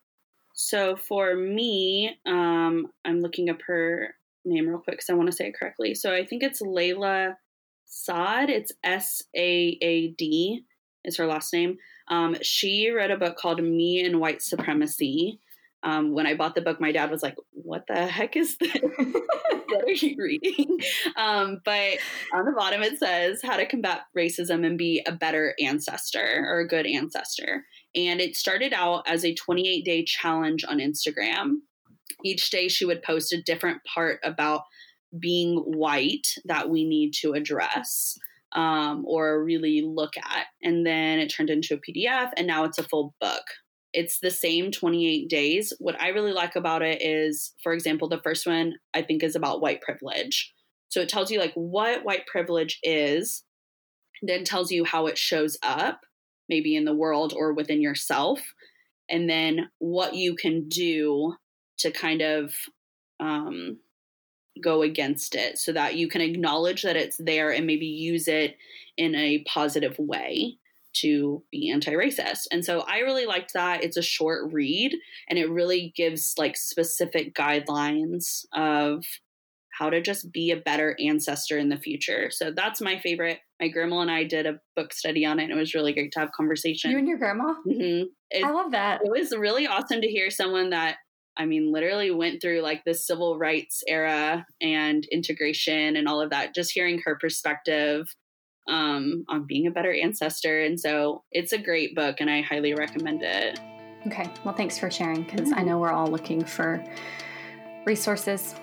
So 0.54 0.96
for 0.96 1.34
me, 1.34 2.18
um, 2.26 2.88
I'm 3.04 3.20
looking 3.20 3.48
up 3.48 3.62
her 3.66 4.14
name 4.44 4.68
real 4.68 4.78
quick 4.78 4.96
because 4.96 5.10
I 5.10 5.14
want 5.14 5.30
to 5.30 5.36
say 5.36 5.48
it 5.48 5.58
correctly. 5.58 5.94
So 5.94 6.14
I 6.14 6.24
think 6.24 6.42
it's 6.42 6.62
Layla 6.62 7.34
Saad. 7.86 8.50
It's 8.50 8.72
S 8.82 9.22
A 9.36 9.78
A 9.80 10.08
D 10.08 10.64
is 11.04 11.16
her 11.16 11.26
last 11.26 11.52
name. 11.52 11.78
Um, 12.08 12.36
she 12.42 12.90
read 12.90 13.10
a 13.10 13.16
book 13.16 13.36
called 13.36 13.62
Me 13.62 14.04
and 14.04 14.20
White 14.20 14.42
Supremacy. 14.42 15.40
Um, 15.84 16.12
when 16.12 16.26
I 16.26 16.34
bought 16.34 16.54
the 16.54 16.60
book, 16.60 16.80
my 16.80 16.92
dad 16.92 17.10
was 17.10 17.22
like, 17.22 17.34
"What 17.50 17.86
the 17.88 18.06
heck 18.06 18.36
is 18.36 18.56
this? 18.58 18.72
what 18.78 19.84
are 19.84 19.90
you 19.90 20.16
reading?" 20.16 20.78
Um, 21.16 21.60
but 21.64 21.98
on 22.32 22.44
the 22.44 22.52
bottom 22.56 22.82
it 22.82 22.98
says 22.98 23.40
how 23.42 23.56
to 23.56 23.66
combat 23.66 24.02
racism 24.16 24.64
and 24.64 24.78
be 24.78 25.02
a 25.06 25.12
better 25.12 25.54
ancestor 25.60 26.44
or 26.48 26.60
a 26.60 26.68
good 26.68 26.86
ancestor. 26.86 27.64
And 27.94 28.20
it 28.20 28.36
started 28.36 28.72
out 28.72 29.02
as 29.08 29.24
a 29.24 29.34
28 29.34 29.84
day 29.84 30.04
challenge 30.04 30.64
on 30.66 30.78
Instagram. 30.78 31.56
Each 32.24 32.50
day 32.50 32.68
she 32.68 32.84
would 32.84 33.02
post 33.02 33.32
a 33.32 33.42
different 33.42 33.80
part 33.84 34.20
about 34.24 34.62
being 35.18 35.58
white 35.58 36.26
that 36.46 36.70
we 36.70 36.88
need 36.88 37.12
to 37.20 37.32
address 37.32 38.18
um, 38.54 39.04
or 39.06 39.42
really 39.42 39.82
look 39.84 40.16
at. 40.16 40.46
And 40.62 40.86
then 40.86 41.18
it 41.18 41.28
turned 41.28 41.50
into 41.50 41.74
a 41.74 41.78
PDF, 41.78 42.30
and 42.36 42.46
now 42.46 42.64
it's 42.64 42.78
a 42.78 42.84
full 42.84 43.14
book. 43.20 43.42
It's 43.92 44.20
the 44.20 44.30
same 44.30 44.70
28 44.70 45.28
days. 45.28 45.72
What 45.78 46.00
I 46.00 46.08
really 46.08 46.32
like 46.32 46.56
about 46.56 46.82
it 46.82 47.02
is, 47.02 47.52
for 47.62 47.72
example, 47.72 48.08
the 48.08 48.20
first 48.22 48.46
one 48.46 48.74
I 48.94 49.02
think 49.02 49.22
is 49.22 49.36
about 49.36 49.60
white 49.60 49.82
privilege. 49.82 50.52
So 50.88 51.00
it 51.00 51.08
tells 51.08 51.30
you 51.30 51.38
like 51.38 51.52
what 51.54 52.04
white 52.04 52.26
privilege 52.26 52.78
is, 52.82 53.44
then 54.22 54.44
tells 54.44 54.70
you 54.70 54.84
how 54.84 55.06
it 55.06 55.18
shows 55.18 55.58
up, 55.62 56.00
maybe 56.48 56.74
in 56.74 56.84
the 56.84 56.94
world 56.94 57.34
or 57.36 57.52
within 57.52 57.82
yourself, 57.82 58.40
and 59.10 59.28
then 59.28 59.68
what 59.78 60.14
you 60.14 60.34
can 60.34 60.68
do 60.68 61.34
to 61.82 61.92
kind 61.92 62.22
of 62.22 62.54
um, 63.20 63.78
go 64.62 64.82
against 64.82 65.34
it 65.34 65.58
so 65.58 65.72
that 65.72 65.94
you 65.96 66.08
can 66.08 66.20
acknowledge 66.20 66.82
that 66.82 66.96
it's 66.96 67.16
there 67.18 67.50
and 67.50 67.66
maybe 67.66 67.86
use 67.86 68.26
it 68.28 68.56
in 68.96 69.14
a 69.14 69.44
positive 69.46 69.96
way 69.98 70.58
to 70.94 71.42
be 71.50 71.70
anti-racist. 71.70 72.42
And 72.50 72.64
so 72.64 72.80
I 72.80 72.98
really 72.98 73.24
liked 73.24 73.54
that. 73.54 73.82
It's 73.82 73.96
a 73.96 74.02
short 74.02 74.52
read 74.52 74.94
and 75.28 75.38
it 75.38 75.48
really 75.48 75.92
gives 75.96 76.34
like 76.36 76.56
specific 76.56 77.34
guidelines 77.34 78.44
of 78.52 79.04
how 79.72 79.88
to 79.88 80.02
just 80.02 80.30
be 80.30 80.50
a 80.50 80.56
better 80.56 80.94
ancestor 81.00 81.56
in 81.56 81.70
the 81.70 81.78
future. 81.78 82.30
So 82.30 82.50
that's 82.54 82.82
my 82.82 82.98
favorite. 82.98 83.38
My 83.58 83.68
grandma 83.68 84.00
and 84.00 84.10
I 84.10 84.24
did 84.24 84.44
a 84.44 84.60
book 84.76 84.92
study 84.92 85.24
on 85.24 85.40
it. 85.40 85.44
And 85.44 85.52
it 85.52 85.56
was 85.56 85.74
really 85.74 85.94
great 85.94 86.12
to 86.12 86.20
have 86.20 86.32
conversation. 86.32 86.90
You 86.90 86.98
and 86.98 87.08
your 87.08 87.16
grandma? 87.16 87.54
Mm-hmm. 87.66 88.08
It, 88.30 88.44
I 88.44 88.50
love 88.50 88.72
that. 88.72 89.00
It 89.02 89.10
was 89.10 89.34
really 89.34 89.66
awesome 89.66 90.02
to 90.02 90.08
hear 90.08 90.30
someone 90.30 90.70
that 90.70 90.96
I 91.36 91.46
mean, 91.46 91.72
literally 91.72 92.10
went 92.10 92.42
through 92.42 92.60
like 92.60 92.84
the 92.84 92.94
civil 92.94 93.38
rights 93.38 93.82
era 93.88 94.46
and 94.60 95.04
integration 95.10 95.96
and 95.96 96.06
all 96.06 96.20
of 96.20 96.30
that, 96.30 96.54
just 96.54 96.72
hearing 96.72 97.00
her 97.04 97.16
perspective 97.16 98.06
um, 98.68 99.24
on 99.28 99.46
being 99.46 99.66
a 99.66 99.70
better 99.70 99.92
ancestor. 99.92 100.62
And 100.62 100.78
so 100.78 101.24
it's 101.32 101.52
a 101.52 101.58
great 101.58 101.94
book 101.94 102.16
and 102.20 102.30
I 102.30 102.42
highly 102.42 102.74
recommend 102.74 103.22
it. 103.22 103.58
Okay. 104.06 104.28
Well, 104.44 104.54
thanks 104.54 104.78
for 104.78 104.90
sharing 104.90 105.22
because 105.22 105.48
mm-hmm. 105.48 105.58
I 105.58 105.62
know 105.62 105.78
we're 105.78 105.92
all 105.92 106.08
looking 106.08 106.44
for 106.44 106.84
resources. 107.86 108.54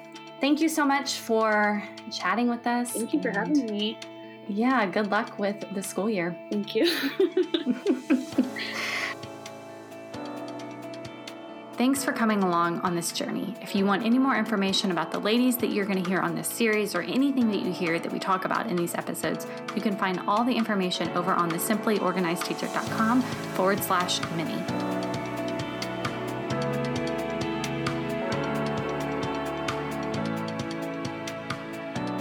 Thank 0.41 0.61
you 0.61 0.69
so 0.69 0.85
much 0.85 1.15
for 1.15 1.83
chatting 2.11 2.49
with 2.49 2.65
us. 2.65 2.91
Thank 2.91 3.13
you 3.13 3.21
for 3.21 3.31
having 3.31 3.65
me. 3.65 3.97
Yeah, 4.47 4.85
good 4.85 5.11
luck 5.11 5.37
with 5.37 5.63
the 5.73 5.83
school 5.83 6.09
year. 6.09 6.35
Thank 6.49 6.75
you. 6.75 6.85
Thanks 11.79 12.03
for 12.03 12.11
coming 12.11 12.43
along 12.43 12.81
on 12.81 12.93
this 12.93 13.13
journey. 13.13 13.55
If 13.61 13.73
you 13.73 13.85
want 13.85 14.05
any 14.05 14.19
more 14.19 14.35
information 14.35 14.91
about 14.91 15.13
the 15.13 15.19
ladies 15.19 15.55
that 15.59 15.67
you're 15.67 15.85
going 15.85 16.03
to 16.03 16.09
hear 16.09 16.19
on 16.19 16.35
this 16.35 16.49
series 16.49 16.93
or 16.93 16.99
anything 17.03 17.49
that 17.51 17.61
you 17.61 17.71
hear 17.71 17.97
that 17.97 18.11
we 18.11 18.19
talk 18.19 18.43
about 18.43 18.67
in 18.67 18.75
these 18.75 18.93
episodes, 18.95 19.47
you 19.73 19.81
can 19.81 19.95
find 19.95 20.19
all 20.27 20.43
the 20.43 20.51
information 20.53 21.07
over 21.15 21.31
on 21.31 21.47
the 21.47 21.55
simplyorganizedteacher.com 21.55 23.21
forward 23.21 23.81
slash 23.81 24.19
mini. 24.31 24.98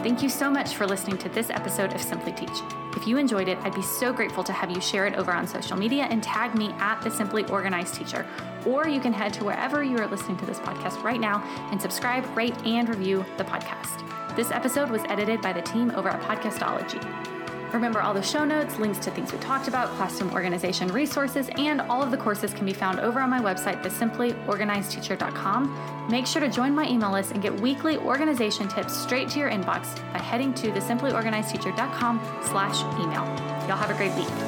Thank 0.09 0.23
you 0.23 0.31
so 0.31 0.51
much 0.51 0.75
for 0.75 0.87
listening 0.87 1.19
to 1.19 1.29
this 1.29 1.51
episode 1.51 1.93
of 1.93 2.01
Simply 2.01 2.33
Teach. 2.33 2.63
If 2.97 3.07
you 3.07 3.19
enjoyed 3.19 3.47
it, 3.47 3.59
I'd 3.59 3.75
be 3.75 3.83
so 3.83 4.11
grateful 4.11 4.43
to 4.43 4.55
have 4.55 4.71
you 4.71 4.81
share 4.81 5.07
it 5.07 5.13
over 5.17 5.31
on 5.31 5.47
social 5.47 5.77
media 5.77 6.05
and 6.05 6.23
tag 6.23 6.55
me 6.55 6.71
at 6.79 7.03
the 7.03 7.11
Simply 7.11 7.45
Organized 7.49 7.93
Teacher. 7.93 8.27
Or 8.65 8.89
you 8.89 9.01
can 9.01 9.13
head 9.13 9.35
to 9.35 9.45
wherever 9.45 9.85
you 9.85 9.99
are 9.99 10.07
listening 10.07 10.39
to 10.39 10.47
this 10.47 10.61
podcast 10.61 11.03
right 11.03 11.21
now 11.21 11.43
and 11.71 11.79
subscribe, 11.79 12.25
rate, 12.35 12.57
and 12.65 12.89
review 12.89 13.23
the 13.37 13.45
podcast. 13.45 14.03
This 14.35 14.51
episode 14.51 14.89
was 14.89 15.03
edited 15.09 15.43
by 15.43 15.53
the 15.53 15.61
team 15.61 15.91
over 15.91 16.09
at 16.09 16.23
Podcastology. 16.23 17.38
Remember, 17.73 18.01
all 18.01 18.15
the 18.15 18.23
show 18.23 18.45
notes, 18.45 18.79
links 18.79 18.99
to 19.01 19.11
things 19.11 19.33
we 19.33 19.39
talked 19.39 19.67
about, 19.69 19.89
classroom 19.97 20.33
organization 20.33 20.89
resources, 20.89 21.51
and 21.57 21.81
all 21.83 22.03
of 22.03 22.11
the 22.11 22.17
courses 22.17 22.55
can 22.55 22.65
be 22.65 22.73
found 22.73 22.99
over 23.01 23.21
on 23.21 23.29
my 23.31 23.41
website, 23.41 23.83
thesimplyorganizedteacher.com. 23.83 26.09
Make 26.11 26.27
sure 26.27 26.41
to 26.41 26.49
join 26.49 26.75
my 26.75 26.89
email 26.89 27.13
list 27.13 27.33
and 27.33 27.43
get 27.43 27.61
weekly 27.61 27.99
organization 27.99 28.67
tips 28.69 28.97
straight 28.97 29.29
to 29.31 29.39
your 29.39 29.51
inbox 29.51 29.97
by 30.13 30.19
heading 30.19 30.55
to 30.55 30.73
thesimplyorganizedteacher.com 30.73 32.21
slash 32.45 32.81
email. 33.01 33.25
Y'all 33.69 33.77
have 33.77 33.91
a 33.91 33.95
great 33.95 34.15
week. 34.15 34.48